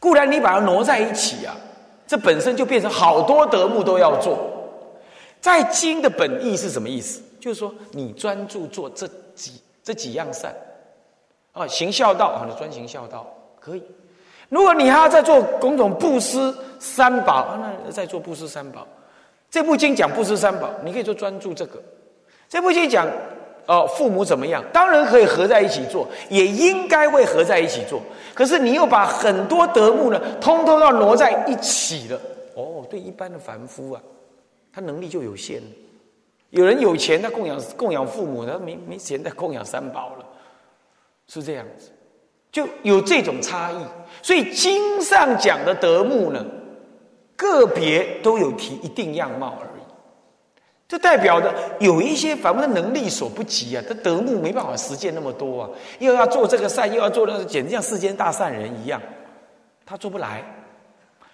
[0.00, 1.56] 固然你把它挪在一起啊，
[2.10, 4.36] 这本身就变成好多德目都要做。
[5.40, 7.22] 在经的本意是什么意思？
[7.38, 10.52] 就是说，你专注做这几这几样善
[11.52, 13.82] 啊，行孝道啊，你专行孝道可以。
[14.48, 18.84] 如果你还要再做种种布施三宝啊，那再做布施三宝。
[19.48, 21.80] 这部经讲布施三宝，你可以做专注这个。
[22.48, 23.06] 这部经讲
[23.70, 24.64] 哦，父母怎么样？
[24.72, 28.02] 当然可以合在一起做，也应该会合在一起做。
[28.34, 32.20] 可是你又把很多德目呢，通通要挪在一起了。
[32.56, 34.02] 哦，对一般的凡夫啊，
[34.72, 35.66] 他能力就有限了。
[36.50, 40.26] 有人有钱，他供养供养父母，他没没钱他供养三宝了，
[41.28, 41.92] 是这样子。
[42.50, 43.76] 就有这种差异，
[44.20, 46.44] 所以经上讲的德目呢，
[47.36, 49.69] 个别都有提一定样貌而已。
[50.90, 55.70] 这代表的有一些凡夫的能力所不及啊，他德目没办法实践那么多啊，
[56.00, 59.00] 又要做这个善，又要做那个，简直像世间大善人一样，
[59.86, 60.42] 他做不来。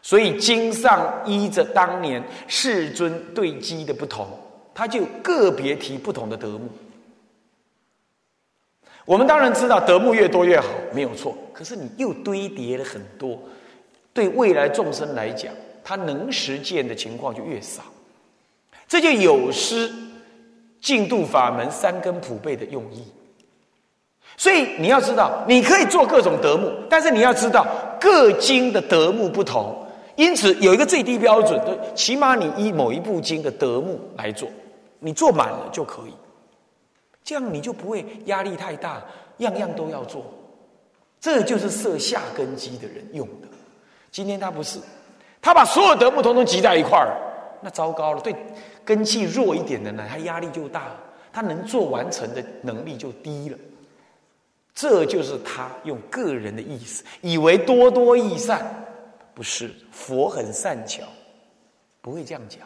[0.03, 4.29] 所以经上依着当年世尊对机的不同，
[4.75, 6.69] 他就个别提不同的德目。
[9.07, 11.35] 我们当然知道德目越多越好，没有错。
[11.55, 13.41] 可是你又堆叠了很多，
[14.13, 15.51] 对未来众生来讲，
[15.83, 17.83] 他能实践的情况就越少，
[18.89, 19.91] 这就有失
[20.81, 23.03] 净度法门三根普被的用意。
[24.37, 27.67] 所以你要知道，你可以做各种德目，但是你要知道
[27.99, 29.75] 各经的德目不同，
[30.15, 31.59] 因此有一个最低标准，
[31.95, 34.49] 起码你依某一部经的德目来做，
[34.99, 36.13] 你做满了就可以。
[37.25, 39.03] 这样你就不会压力太大，
[39.39, 40.23] 样样都要做，
[41.19, 43.49] 这就是设下根基的人用的。
[44.13, 44.79] 今天他不是，
[45.41, 47.17] 他把所有德目统统集在一块儿，
[47.67, 48.21] 那糟糕了。
[48.21, 48.33] 对
[48.85, 50.93] 根气弱一点的呢，他压力就大，
[51.33, 53.59] 他能做完成的能力就低了。
[54.73, 58.65] 这就是他用个人的意思，以为多多益善，
[59.35, 61.03] 不是佛很善巧，
[62.01, 62.61] 不会这样讲，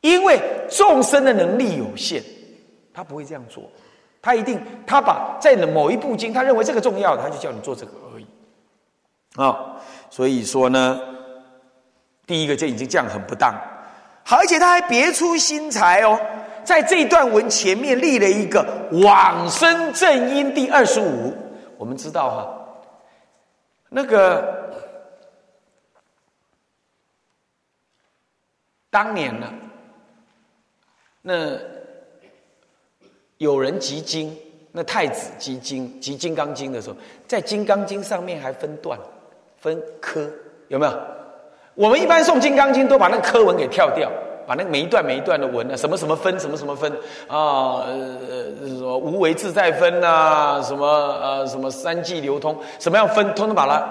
[0.00, 2.22] 因为众生的能力有限。
[2.94, 3.64] 他不会这样做，
[4.20, 8.26] 他一定他把在某一部经，他认为这个重要，他就叫你做这个而已。
[9.34, 9.80] 啊，
[10.10, 11.00] 所以说呢，
[12.26, 13.58] 第一个就已经这样很不当，
[14.28, 16.18] 而且他还别出心裁哦，
[16.64, 18.66] 在这段文前面立了一个
[19.04, 21.34] 往生正因第二十五。
[21.76, 22.84] 我们知道哈，
[23.88, 24.70] 那个
[28.90, 29.52] 当年呢，
[31.22, 31.58] 那。
[33.38, 34.38] 有人集经，
[34.70, 36.96] 那太子集经集《金刚经》的时候，
[37.26, 38.96] 在《金刚经》上面还分段、
[39.58, 40.30] 分科，
[40.68, 40.92] 有没有？
[41.74, 44.10] 我们一般诵《金刚经》都把那个科文给跳掉，
[44.46, 46.92] 把那个每一段每一段的文啊，什么什么分，什么什么分
[47.26, 53.82] 啊，呃，什么无为自在分呐，什么呃什么三际流通，什么样分，通通把它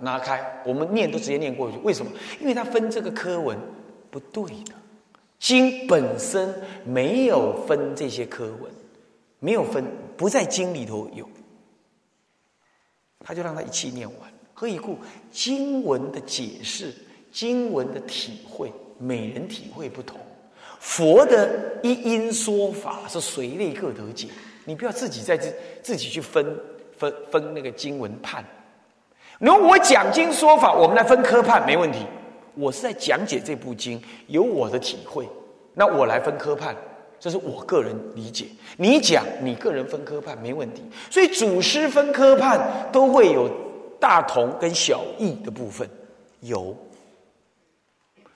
[0.00, 1.78] 拿开，我们念都直接念过去。
[1.84, 2.10] 为什么？
[2.40, 3.56] 因为他分这个科文
[4.10, 4.72] 不对的，
[5.38, 6.52] 经本身
[6.84, 8.70] 没有分这些科文。
[9.44, 9.84] 没有分，
[10.16, 11.28] 不在经里头有，
[13.24, 14.32] 他就让他一气念完。
[14.54, 14.96] 何以故？
[15.32, 16.94] 经文的解释、
[17.32, 20.20] 经文的体会，每人体会不同。
[20.78, 24.28] 佛的一因说法是随类各得解，
[24.64, 26.44] 你不要自己在自自己去分
[26.98, 28.44] 分分那个经文判。
[29.38, 32.00] 如果我讲经说法，我们来分科判没问题。
[32.54, 35.26] 我是在讲解这部经，有我的体会，
[35.72, 36.76] 那我来分科判。
[37.18, 43.48] 这是我个人理解，你讲你个人分科判没问题，所以祖师分科判都会有
[44.00, 45.88] 大同跟小异的部分。
[46.40, 46.76] 有，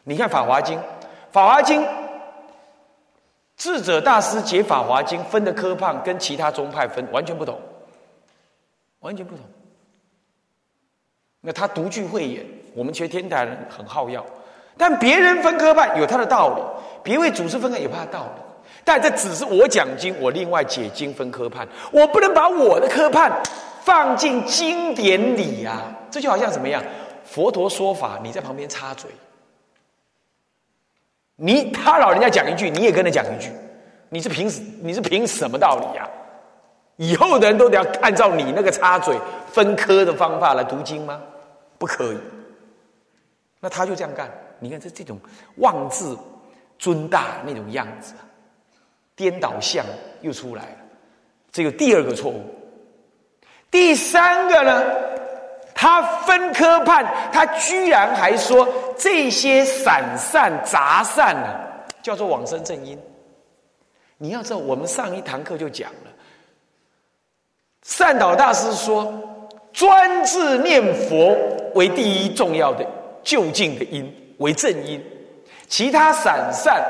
[0.09, 0.79] 你看《法华经》，
[1.33, 1.83] 《法华经》
[3.57, 7.59] 智者大师解《法华经》分的科判跟其他宗派分完全不同，
[9.01, 9.45] 完全不同。
[11.41, 14.25] 那他独具慧眼，我们学天台人很好要，
[14.77, 16.63] 但别人分科判有他的道理，
[17.03, 18.43] 别位祖师分科有他的道理。
[18.85, 23.43] 但这只是我讲经，我另外解经分科判，我不能把我的科判
[23.83, 25.83] 放进经典里呀。
[26.13, 26.81] 这就好像怎么样？
[27.25, 29.11] 佛陀说法，你在旁边插嘴，
[31.37, 33.51] 你他老人家讲一句，你也跟着讲一句，
[34.09, 34.51] 你是凭
[34.83, 36.09] 你是凭什么道理呀？
[36.97, 39.15] 以后的人都得要按照你那个插嘴
[39.53, 41.21] 分科的方法来读经吗？
[41.79, 42.19] 不可以。
[43.61, 45.21] 那他就这样干，你看这这种
[45.57, 46.17] 妄自
[46.79, 48.15] 尊大那种样子。
[49.15, 49.85] 颠倒相
[50.21, 50.79] 又出来了，
[51.51, 52.45] 这个第二个错误。
[53.71, 54.85] 第三个呢，
[55.77, 58.67] 他分科判，他居然还说
[58.97, 61.55] 这些散散杂散呢，
[62.03, 62.99] 叫做往生正因。
[64.17, 66.11] 你要知道，我们上一堂课就讲了，
[67.83, 69.13] 善导大师说，
[69.71, 71.37] 专制念佛
[71.75, 72.85] 为第一重要的
[73.23, 75.05] 就近的因，为正因，
[75.69, 76.83] 其他散散，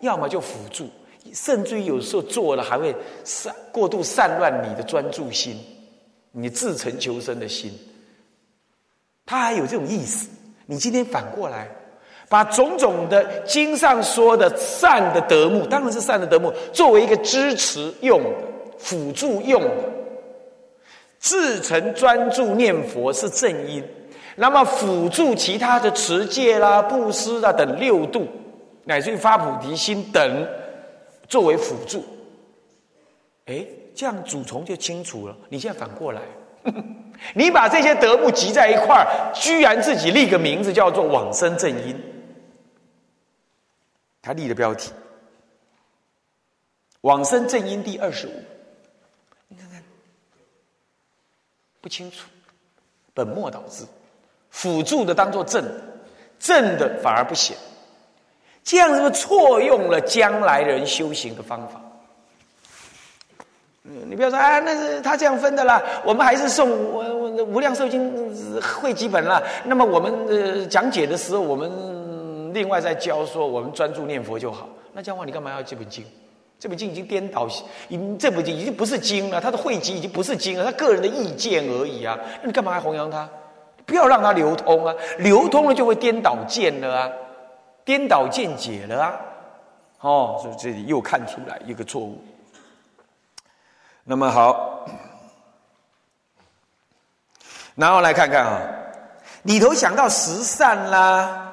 [0.00, 0.90] 要么就辅助，
[1.32, 2.92] 甚至于有时候做了还会
[3.22, 5.56] 散过度散乱你的专注心，
[6.32, 7.72] 你自成求生的心，
[9.26, 10.28] 他还有这种意思。
[10.66, 11.68] 你今天反过来。
[12.28, 18.30] 把种种的经上说的善的德目，当然是善的德目，作为一个支持用的、
[18.78, 19.70] 辅助用的，
[21.18, 23.84] 自成专注念佛是正因，
[24.36, 28.26] 那么辅助其他的持戒啦、布施啦等六度，
[28.84, 30.48] 乃至于发菩提心等，
[31.28, 32.02] 作为辅助。
[33.44, 33.62] 哎，
[33.94, 35.36] 这样主从就清楚了。
[35.50, 36.22] 你现在反过来，
[37.34, 42.00] 你把这些德目集在一块儿，居然自己立个名字叫做往生正因。
[44.20, 44.92] 他立的标题
[47.02, 48.32] ：“往生正因第二十五。”
[49.48, 49.82] 你看看，
[51.80, 52.28] 不清楚，
[53.14, 53.84] 本末倒置，
[54.50, 55.64] 辅助的当做正，
[56.38, 57.56] 正的反而不显，
[58.62, 61.80] 这样是不是错用了将来人修行的方法？
[63.82, 65.82] 你不要说啊，那是他这样分的啦。
[66.04, 68.34] 我们还是送我我无量寿经
[68.80, 69.42] 汇集本了。
[69.64, 71.70] 那么我们呃讲解的时候，我们。
[72.52, 74.68] 另外再教说，我们专注念佛就好。
[74.92, 76.04] 那这样话，你干嘛要这本经？
[76.58, 77.48] 这本经已经颠倒，
[77.88, 79.40] 已这本经已经不是经了。
[79.40, 82.14] 他的汇集已经不是经了，他个人的意见而已啊。
[82.42, 83.26] 那你干嘛还弘扬他？
[83.86, 84.94] 不要让它流通啊！
[85.20, 87.10] 流通了就会颠倒见了啊，
[87.86, 89.20] 颠倒见解了啊。
[90.02, 92.22] 哦，所以这里又看出来一个错误。
[94.04, 94.86] 那么好，
[97.74, 98.60] 然后来看看啊，
[99.42, 101.48] 里头想到十善啦。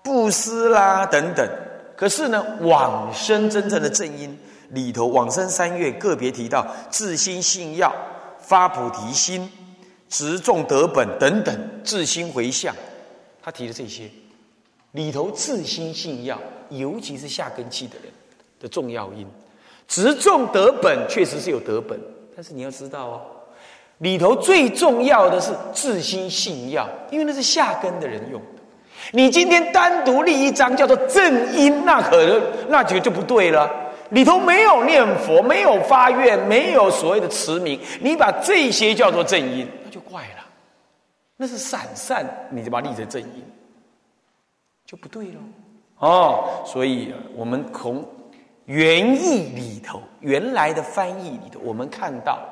[0.00, 1.46] 布施啦等等，
[1.94, 4.38] 可是呢，往生真正的正因
[4.70, 7.94] 里头，往生三月个别提到自心信要、
[8.40, 9.50] 发菩提心、
[10.08, 12.74] 执众得本等等，自心回向，
[13.42, 14.10] 他提的这些
[14.92, 18.10] 里头，自心信要，尤其是下根器的人
[18.58, 19.28] 的重要因，
[19.88, 21.98] 执众得本确实是有得本，
[22.36, 23.20] 但是你要知道哦，
[23.98, 28.62] 里头最重要的是自心信要，因为那是下根的人用的。
[29.12, 33.68] 你今天单独立一张叫做正因，那可能那就就不对了。
[34.10, 40.44] 里头没有念佛，没有发愿，没有所谓的持名，你把这些叫做正因，那就怪了。
[41.36, 43.44] 那是散散，你就把它立成正因，
[44.84, 45.40] 就不对了。
[45.98, 48.04] 哦，所以我们从
[48.68, 52.46] 原意里头，原来的翻译里头，我们看到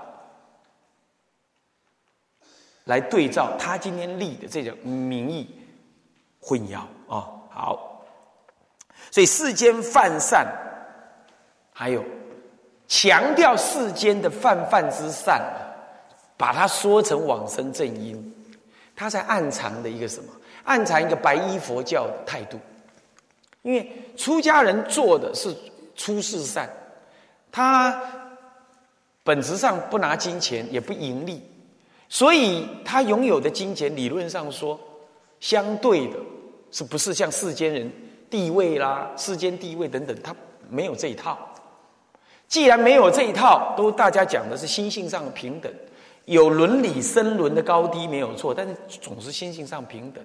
[2.84, 5.62] 来对照他今天立的这种名义。
[6.40, 8.06] 混淆啊，好，
[9.10, 10.46] 所以世间泛善，
[11.72, 12.02] 还有
[12.88, 15.42] 强调世间的泛泛之善，
[16.38, 18.34] 把它说成往生正因，
[18.94, 20.32] 他在暗藏的一个什么？
[20.64, 22.58] 暗藏一个白衣佛教的态度。
[23.62, 25.52] 因为出家人做的是
[25.96, 26.70] 出世善，
[27.50, 28.00] 他
[29.24, 31.42] 本质上不拿金钱，也不盈利，
[32.08, 34.78] 所以他拥有的金钱，理论上说，
[35.40, 36.16] 相对的。
[36.72, 37.90] 是不是像世间人
[38.28, 40.34] 地位啦、世间地位等等，他
[40.68, 41.38] 没有这一套。
[42.48, 45.72] 既然没有这一套，都大家讲的是心性上的平等，
[46.26, 50.22] 有伦理生伦的高低没有错，但是总是心性上平等。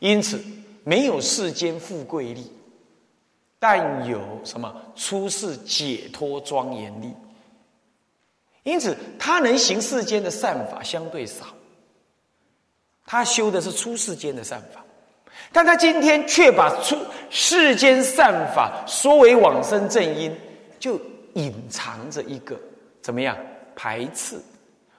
[0.00, 0.42] 因此，
[0.82, 2.50] 没有世间富贵力，
[3.64, 7.14] 但有什么出世解脱庄严力。
[8.64, 11.46] 因此，他能行世间的善法相对少，
[13.06, 14.84] 他修的是出世间的善法。
[15.52, 16.98] 但他今天却把出
[17.30, 20.36] 世间善法说为往生正因，
[20.80, 21.00] 就
[21.34, 22.60] 隐藏着一个
[23.00, 23.38] 怎么样
[23.76, 24.40] 排斥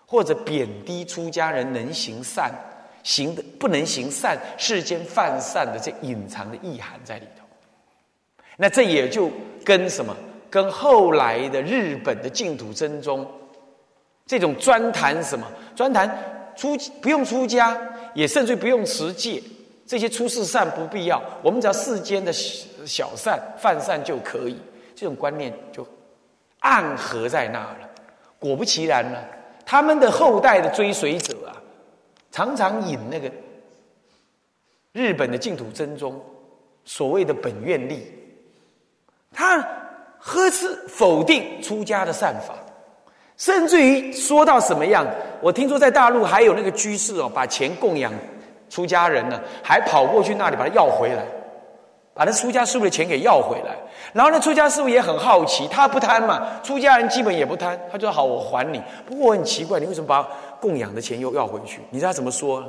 [0.06, 2.50] 或者贬低出家人能行善
[3.04, 7.43] 行的不能行善世间犯善的这隐藏的意涵在里头。
[8.58, 9.30] 那这也就
[9.64, 10.16] 跟什么
[10.50, 13.30] 跟后来的日本的净土真宗
[14.26, 16.08] 这种专谈什么专谈
[16.56, 17.78] 出不用出家
[18.14, 19.42] 也甚至不用持戒。
[19.86, 24.58] 这些出世善不必要，我们只要世间的小善犯善就可以。
[24.96, 25.86] 这种观念就
[26.60, 27.90] 暗合在那了。
[28.40, 29.18] 果不其然呢，
[29.66, 31.52] 他们的后代的追随者啊，
[32.32, 33.30] 常常引那个
[34.94, 36.20] 日本的净土真宗
[36.86, 38.08] 所谓的本愿力，
[39.34, 39.58] 他
[40.20, 42.54] 呵斥否定出家的善法，
[43.36, 45.06] 甚至于说到什么样，
[45.42, 48.14] 我听说在大陆还有那个居士哦，把钱供养
[48.70, 51.24] 出家人呢，还跑过去那里把他要回来，
[52.14, 53.76] 把那出家师傅的钱给要回来。
[54.14, 58.82] 然后那出家师傅也很好奇，他不贪嘛，出家人基本也不贪，他就好，我还你。
[59.06, 60.28] 不过我很奇怪，你为什么把
[60.62, 61.82] 供养的钱又要回去？
[61.90, 62.64] 你知道怎么说？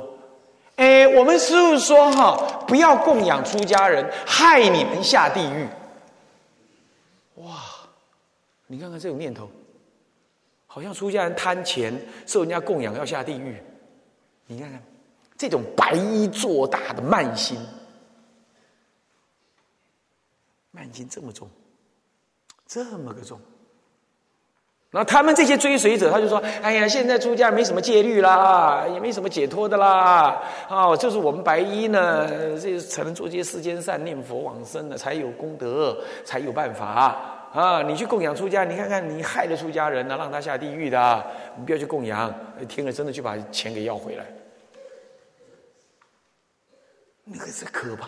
[0.77, 2.37] 哎，我们师傅说哈，
[2.67, 5.67] 不要供养出家人，害你们下地狱。
[7.35, 7.63] 哇，
[8.67, 9.49] 你看看这种念头。
[10.67, 13.63] 好像出家人贪钱受人家供养要下地狱，
[14.45, 14.83] 你看看
[15.37, 17.57] 这种白衣做大的慢心，
[20.71, 21.49] 慢心这么重，
[22.67, 23.39] 这么个重。
[24.95, 32.25] 然后他们这些追随者，他就说：“哎呀，现在出家没什么戒律啦，也没什么解脱的啦，啊，就是我们白衣呢，
[32.57, 37.81] 这才能做这些世间善，念佛往生的，才有功德，才有办法。”啊！
[37.81, 41.25] 你去供养出家，你看看你害了出家人呢，让他下地狱的，
[41.57, 42.33] 你不要去供养。
[42.69, 44.25] 听了真的去把钱给要回来，
[47.25, 48.07] 那个是可怕。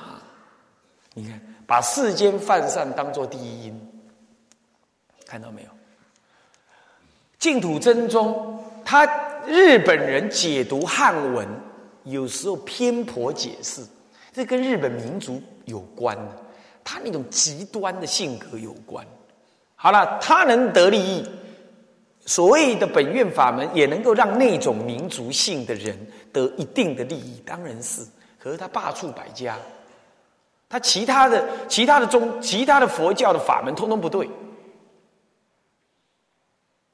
[1.13, 4.03] 你看，把世间犯善当做第一因，
[5.25, 5.69] 看到没有？
[7.39, 9.07] 净土真宗，他
[9.45, 11.47] 日本人解读汉文，
[12.03, 13.81] 有时候偏颇解释，
[14.33, 16.17] 这跟日本民族有关，
[16.83, 19.05] 他那种极端的性格有关。
[19.75, 21.23] 好了，他能得利益，
[22.25, 25.95] 所谓的本愿法门也能够让那种民族性的人
[26.33, 28.01] 得一定的利益，当然是。
[28.39, 29.55] 可是他罢黜百家，
[30.67, 34.27] 他其他的、其他的宗、其他的佛教的法门通通不对，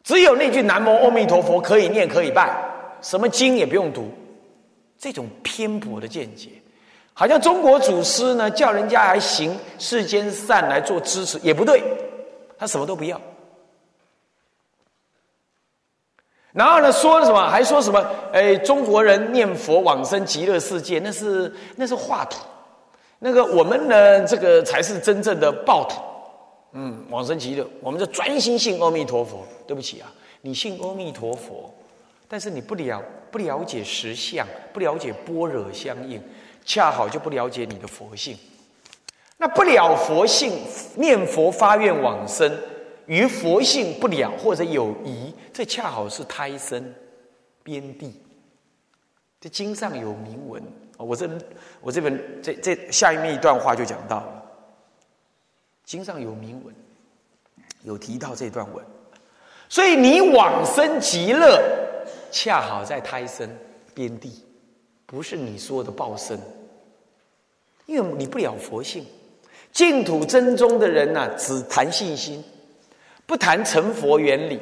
[0.03, 2.53] 只有那句南无阿弥陀佛可以念可以拜，
[3.01, 4.11] 什么经也不用读，
[4.97, 6.49] 这种偏颇的见解，
[7.13, 11.81] 好像中国祖师呢叫人家来行世间善来做支持，也不对。
[12.55, 13.19] 他什么都不要，
[16.53, 17.49] 然后呢，说了什么？
[17.49, 18.05] 还说什么？
[18.31, 22.37] 哎，中国人念佛往生极乐世界，那是那是画图，
[23.19, 25.99] 那个我们呢，这个才是真正的报土。
[26.73, 29.45] 嗯，往生极乐，我们就专心信阿弥陀佛。
[29.65, 31.73] 对不起啊，你信阿弥陀佛，
[32.27, 33.01] 但是你不了
[33.31, 36.21] 不了解实相，不了解般若相应，
[36.65, 38.37] 恰好就不了解你的佛性。
[39.37, 40.59] 那不了佛性，
[40.95, 42.51] 念佛发愿往生，
[43.05, 46.93] 与佛性不了或者有疑，这恰好是胎生
[47.63, 48.13] 边地。
[49.39, 50.63] 这经上有铭文
[50.97, 51.29] 我这
[51.81, 54.42] 我这本这这下面一段话就讲到了，
[55.85, 56.73] 经上有铭文，
[57.83, 58.83] 有提到这段文，
[59.69, 61.61] 所以你往生极乐，
[62.31, 63.49] 恰好在胎生
[63.93, 64.31] 边地，
[65.05, 66.39] 不是你说的报生，
[67.85, 69.05] 因为你不了佛性。
[69.71, 72.43] 净土真宗的人呢，只谈信心，
[73.25, 74.59] 不谈成佛原理，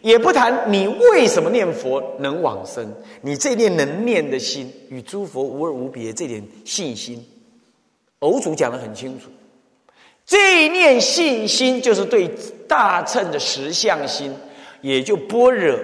[0.00, 2.94] 也不谈你为什么念佛能往生。
[3.20, 7.26] 你这念能念的心与诸佛无二无别，这点信心，
[8.20, 9.28] 偶主讲的很清楚。
[10.24, 12.28] 这一念信心就是对
[12.68, 14.34] 大乘的实相心，
[14.80, 15.78] 也就般若。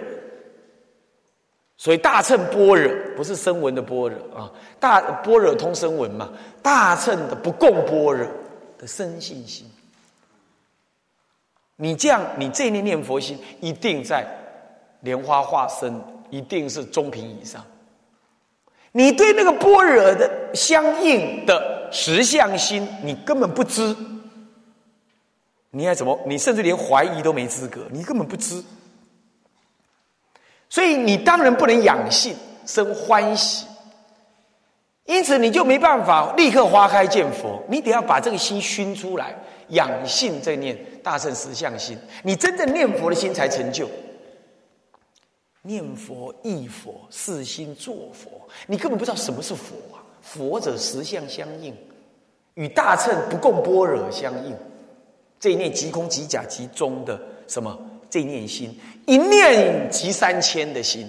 [1.77, 4.51] 所以大乘般若不是声闻的般若啊，
[4.81, 6.29] 大般若通声闻嘛，
[6.63, 8.27] 大乘的不共般若。
[8.81, 9.67] 的生信心，
[11.75, 14.25] 你这样，你这一念念佛心一定在
[15.01, 16.01] 莲花化身，
[16.31, 17.61] 一定是中品以上。
[18.93, 23.97] 你对那个般若的相应的实相心，你根本不知，
[25.71, 26.19] 你还怎么？
[26.27, 28.63] 你甚至连怀疑都没资格，你根本不知。
[30.69, 32.37] 所以你当然不能养性
[32.67, 33.67] 生欢喜。
[35.05, 39.35] 因此，你就没办法立刻花开见佛，你得要把这个心熏出来，
[39.69, 43.89] 养性在念大乘实相心，你真正念佛的心才成就。
[45.63, 50.05] 念佛忆佛，是心作佛，你根本不知道什么是佛啊！
[50.21, 51.75] 佛者实相相应，
[52.55, 54.55] 与大乘不共般若相应。
[55.41, 57.79] 这一念即空即假即中的什么？
[58.11, 58.75] 这一念心，
[59.07, 61.07] 一念即三千的心，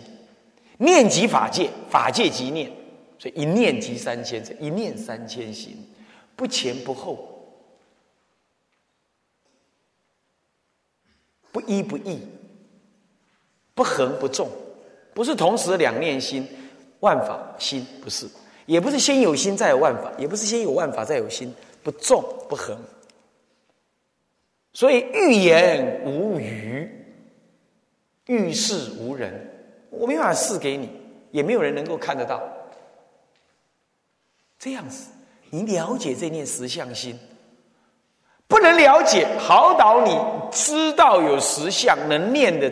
[0.77, 2.69] 念即法界，法界即念。
[3.17, 5.77] 所以一念即三千，一念三千心，
[6.35, 7.17] 不前不后，
[11.51, 12.19] 不依不异，
[13.73, 14.49] 不横不纵，
[15.13, 16.47] 不是同时两念心，
[16.99, 18.25] 万法心不是，
[18.65, 22.77] 也不是先有心再有万法，也不是先有万法再有心，不纵不横。
[24.73, 26.89] 所以欲言无语，
[28.27, 29.33] 欲示无人，
[29.89, 30.89] 我没办法示给你，
[31.31, 32.41] 也没有人能够看得到。
[34.57, 35.11] 这样子，
[35.49, 37.17] 你了解这念实相心，
[38.47, 40.15] 不能了解，好导你
[40.51, 42.71] 知道有实相能念的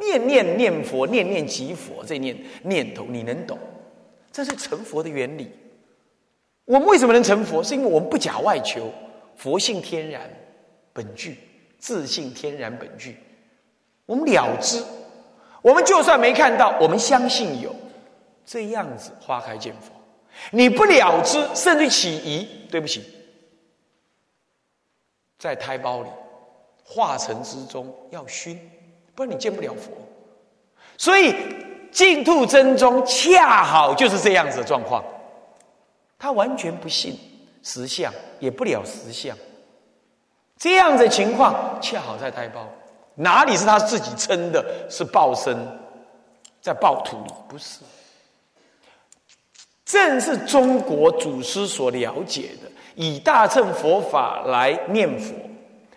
[0.00, 3.58] 念念念佛，念念即佛，这念念头你能懂？
[4.32, 5.50] 这是成佛的原理。
[6.64, 7.62] 我们为什么能成佛？
[7.62, 8.92] 是因为我们不假外求，
[9.36, 10.28] 佛性天然
[10.96, 11.38] 本具，
[11.78, 13.18] 自信天然本具。
[14.06, 14.82] 我们了知，
[15.60, 17.76] 我们就算没看到，我们相信有
[18.46, 19.92] 这样子花开见佛。
[20.50, 23.04] 你不了知，甚至起疑，对不起，
[25.38, 26.08] 在胎胞里
[26.82, 28.58] 化成之中要熏，
[29.14, 29.92] 不然你见不了佛。
[30.96, 31.34] 所以
[31.92, 35.04] 净土真宗恰好就是这样子的状况。
[36.18, 37.18] 他完全不信
[37.62, 39.36] 实相，也不了实相，
[40.58, 42.66] 这样的情况恰好在胎胞，
[43.14, 44.64] 哪里是他自己称的？
[44.88, 45.56] 是报身
[46.60, 47.80] 在报土里，不是。
[49.84, 55.32] 正是中国祖师所了解的，以大乘佛法来念佛，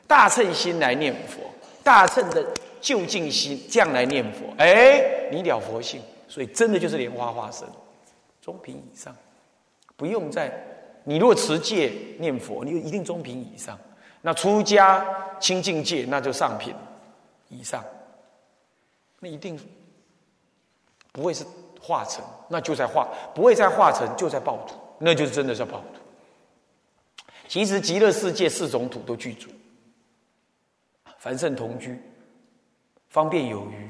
[0.05, 1.41] 大乘心来念佛，
[1.83, 2.45] 大乘的
[2.79, 4.45] 究竟心这样来念佛。
[4.57, 7.67] 哎，你了佛性，所以真的就是莲花化身，
[8.41, 9.15] 中品以上。
[9.95, 10.51] 不用再，
[11.03, 13.75] 你如果持戒念佛，你就一定中品以上；
[14.21, 15.05] 那出家
[15.39, 16.75] 清净界，那就上品
[17.47, 17.83] 以上。
[19.19, 19.59] 那一定
[21.11, 21.45] 不会是
[21.81, 25.85] 化成，那就在化，不会再化成，就在报土，那就是真的是报土。
[27.47, 29.49] 其实极乐世界四种土都具足，
[31.17, 31.99] 凡圣同居，
[33.09, 33.89] 方便有余，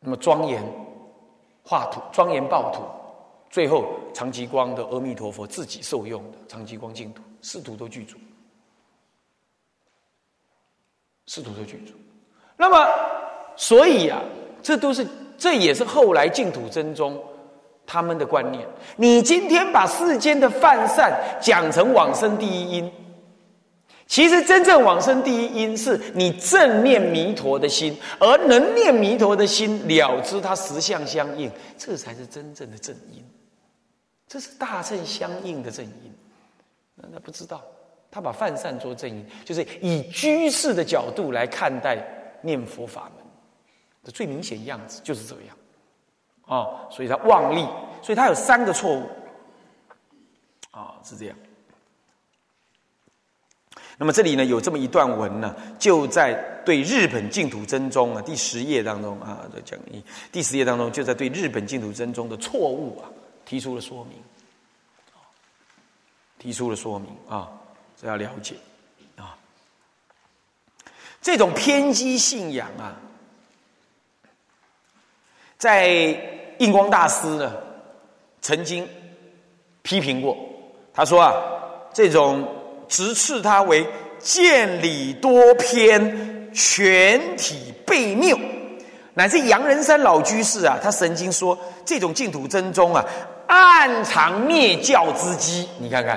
[0.00, 0.62] 那么庄严
[1.64, 3.01] 化土，庄严报土。
[3.52, 8.16] 最后，长吉光的阿弥陀佛自己受用的长吉光净土，四土都具足，
[11.26, 11.92] 四土都具足。
[12.56, 12.88] 那么，
[13.54, 14.22] 所以啊，
[14.62, 15.06] 这都是，
[15.36, 17.22] 这也是后来净土真宗
[17.84, 18.66] 他们的观念。
[18.96, 22.90] 你今天把世间的泛善讲成往生第一因，
[24.06, 33.22] 其实真正往生第一因是你正念弥陀的心，而能念弥陀的心了知它实相相应，这才是真正的正因。
[34.32, 36.10] 这是大乘相应的正因，
[36.94, 37.62] 那他不知道，
[38.10, 42.02] 他把泛善做正因，就是以居士的角度来看待
[42.40, 43.22] 念佛法门
[44.02, 45.54] 的最明显样子，就是这样，
[46.46, 47.62] 啊，所以他妄立，
[48.00, 49.06] 所以他有三个错误，
[50.70, 51.36] 啊，是这样。
[53.98, 56.32] 那么这里呢有这么一段文呢，就在
[56.64, 60.02] 对日本净土真宗啊第十页当中啊在讲义
[60.32, 63.12] 第十页当中，就在对日本净土真宗的错误啊。
[63.44, 64.22] 提出了说明，
[66.38, 67.50] 提出了说明啊，
[68.00, 68.56] 这要了解
[69.16, 69.36] 啊。
[71.20, 72.96] 这种偏激信仰啊，
[75.58, 75.86] 在
[76.58, 77.56] 印光大师呢
[78.40, 78.88] 曾经
[79.82, 80.36] 批评过，
[80.92, 81.32] 他说啊，
[81.92, 82.48] 这种
[82.88, 83.86] 直斥他为
[84.18, 88.38] 见理多偏，全体被谬，
[89.14, 93.04] 乃至杨仁山老居士啊，他曾经说这种净土真宗啊。
[93.48, 96.16] 暗藏灭教之机，你看看，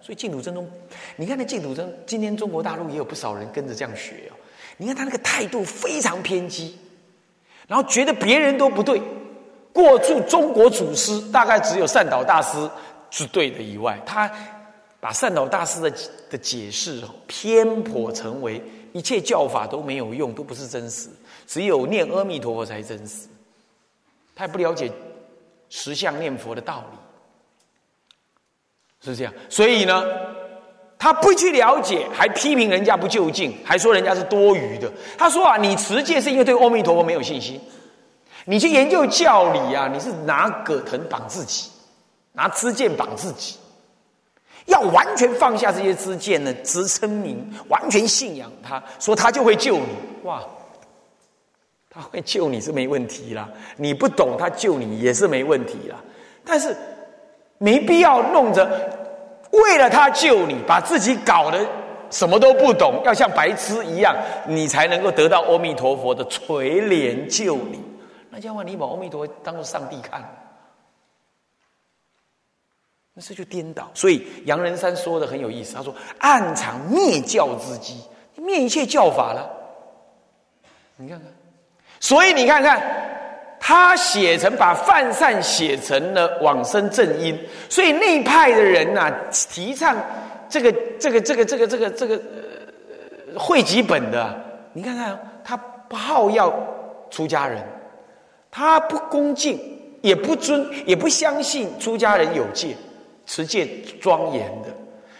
[0.00, 0.68] 所以净土真宗，
[1.14, 4.34] 你看那净土真，今天中国大陆也有不少人跟着这样学哦。
[4.76, 6.76] 你看他那个态度非常偏激，
[7.68, 9.00] 然后觉得别人都不对，
[9.72, 12.68] 过住中国祖师大概只有善导大师
[13.10, 14.28] 是对的以外，他
[14.98, 15.92] 把善导大师的
[16.28, 18.60] 的解释偏颇成为
[18.92, 21.08] 一切教法都没有用，都不是真实，
[21.46, 23.28] 只有念阿弥陀佛才真实，
[24.34, 24.92] 他也不了解。
[25.68, 26.98] 实相念佛的道理
[29.04, 30.04] 是这样，所以呢，
[30.96, 34.90] 他不去了解，还批评人家不就近，还说人家是多余的。
[35.18, 37.60] 他说啊，你持戒是因为对阿弥陀佛没有信心，
[38.44, 41.68] 你去研究教理啊，你是拿葛藤绑自己，
[42.30, 43.56] 拿支箭绑自己，
[44.66, 49.88] 要完全放下这些支箭呢，直称名，完全信仰他，说他就会救你，
[50.22, 50.44] 哇！
[51.96, 53.48] 他会救你是没问题啦，
[53.78, 55.96] 你不懂他救你也是没问题啦。
[56.44, 56.76] 但是
[57.56, 58.64] 没必要弄着
[59.50, 61.66] 为了他救你，把自己搞得
[62.10, 64.14] 什么都不懂，要像白痴一样，
[64.46, 67.82] 你才能够得到阿弥陀佛的垂怜救你。
[68.28, 70.22] 那叫话你把阿弥陀佛当做上帝看，
[73.14, 73.90] 那这就颠倒。
[73.94, 78.02] 所以杨仁山说的很有意思，他说暗藏灭教之机，
[78.36, 79.50] 灭一切教法了。
[80.96, 81.32] 你看看。
[81.98, 82.80] 所以你看看，
[83.58, 87.36] 他写成把泛善写成了往生正因，
[87.68, 89.10] 所以那派的人呐，
[89.50, 89.96] 提倡
[90.48, 94.34] 这个这个这个这个这个这个呃汇集本的，
[94.72, 95.56] 你看看他
[95.88, 96.52] 不好要
[97.10, 97.60] 出家人，
[98.50, 99.58] 他不恭敬，
[100.02, 102.76] 也不尊，也不相信出家人有戒，
[103.24, 103.66] 持戒
[104.00, 104.68] 庄严的，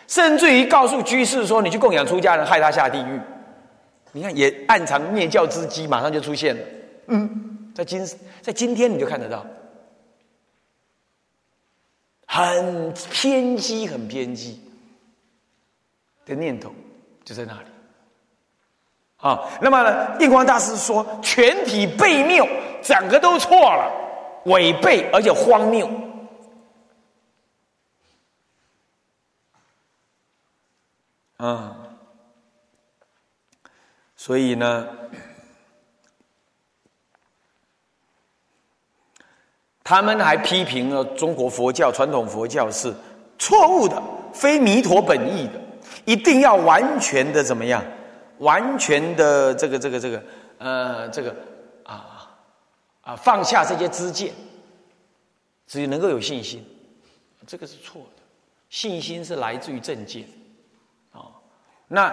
[0.07, 3.21] 甚至于告诉居士说，你去供养出家人，害他下地狱。
[4.17, 6.63] 你看也暗藏灭教之机，马上就出现了。
[7.09, 8.03] 嗯，在今
[8.41, 9.45] 在今天你就看得到，
[12.27, 14.59] 很偏激、很偏激
[16.25, 16.73] 的念头
[17.27, 17.69] 就在那里。
[19.19, 22.49] 啊，那么呢，印光大师说，全体背谬，
[22.83, 23.93] 整个都错了，
[24.47, 25.87] 违背而且荒谬。
[31.37, 31.77] 啊，
[34.27, 34.89] 所以呢，
[39.85, 42.93] 他们还批评了中国佛教传统佛教是
[43.39, 44.03] 错误的，
[44.35, 45.61] 非弥陀本意的，
[46.05, 47.85] 一定要完全的怎么样？
[48.39, 50.21] 完全的这个这个这个
[50.59, 51.33] 呃这个
[51.85, 52.29] 啊
[53.03, 54.35] 啊放下这些知见，
[55.69, 56.67] 只有能够有信心，
[57.47, 58.23] 这个是错的。
[58.71, 60.25] 信心是来自于正见
[61.13, 61.31] 啊。
[61.87, 62.13] 那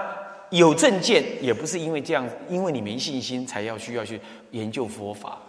[0.57, 4.21] 有正见，也不是因为这样，因为你没信心才要需要去
[4.51, 5.39] 研究佛法，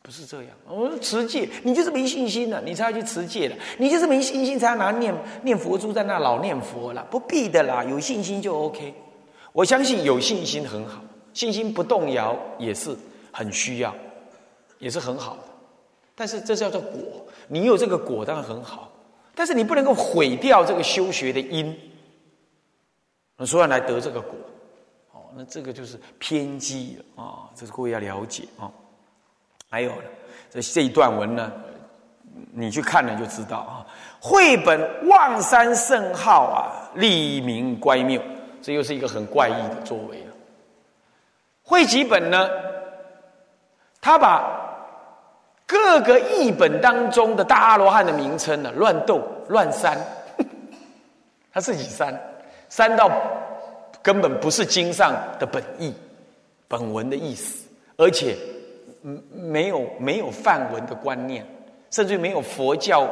[0.00, 0.52] 不是这样。
[0.66, 3.54] 我说持戒，你就是没信心了，你才要去持戒的。
[3.76, 7.84] 你就是没信心，才要拿念念佛珠在那老念佛了，不必的啦。
[7.84, 8.94] 有信心就 OK。
[9.52, 11.02] 我相信有信心很好，
[11.34, 12.96] 信心不动摇也是
[13.30, 13.94] 很需要，
[14.78, 15.42] 也是很好的。
[16.14, 18.90] 但是这叫做果，你有这个果当然很好，
[19.34, 21.76] 但是你不能够毁掉这个修学的因。
[23.44, 24.34] 所以来得这个果，
[25.12, 27.50] 哦，那这个就是偏激了啊！
[27.54, 28.70] 这是各位要了解啊。
[29.68, 30.08] 还有呢，
[30.50, 31.52] 这这一段文呢，
[32.52, 33.86] 你去看了就知道啊。
[34.20, 38.22] 绘本望山圣号啊，立名乖谬，
[38.62, 40.32] 这又是一个很怪异的作为啊。
[41.62, 42.48] 汇集本呢，
[44.00, 44.48] 他把
[45.66, 49.98] 各个译本当中的大阿罗汉的名称呢，乱斗乱删，
[51.52, 52.18] 他自己删。
[52.68, 53.10] 三到
[54.02, 55.94] 根本不是经上的本意、
[56.68, 57.66] 本文的意思，
[57.96, 58.36] 而且
[59.32, 61.46] 没有没有梵文的观念，
[61.90, 63.08] 甚至没有佛教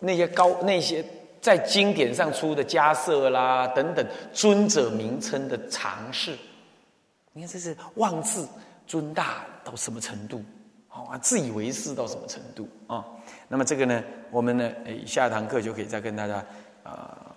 [0.00, 1.04] 那些高那些
[1.40, 6.36] 在经典上出的迦摄啦等等尊者名称的尝试。
[7.32, 8.48] 你看这是妄自
[8.86, 10.42] 尊大到什么程度？
[10.88, 13.04] 啊，自以为是到什么程度啊？
[13.48, 14.72] 那么这个呢，我们呢，
[15.06, 16.44] 下一堂课就可以再跟大家
[16.82, 17.34] 啊。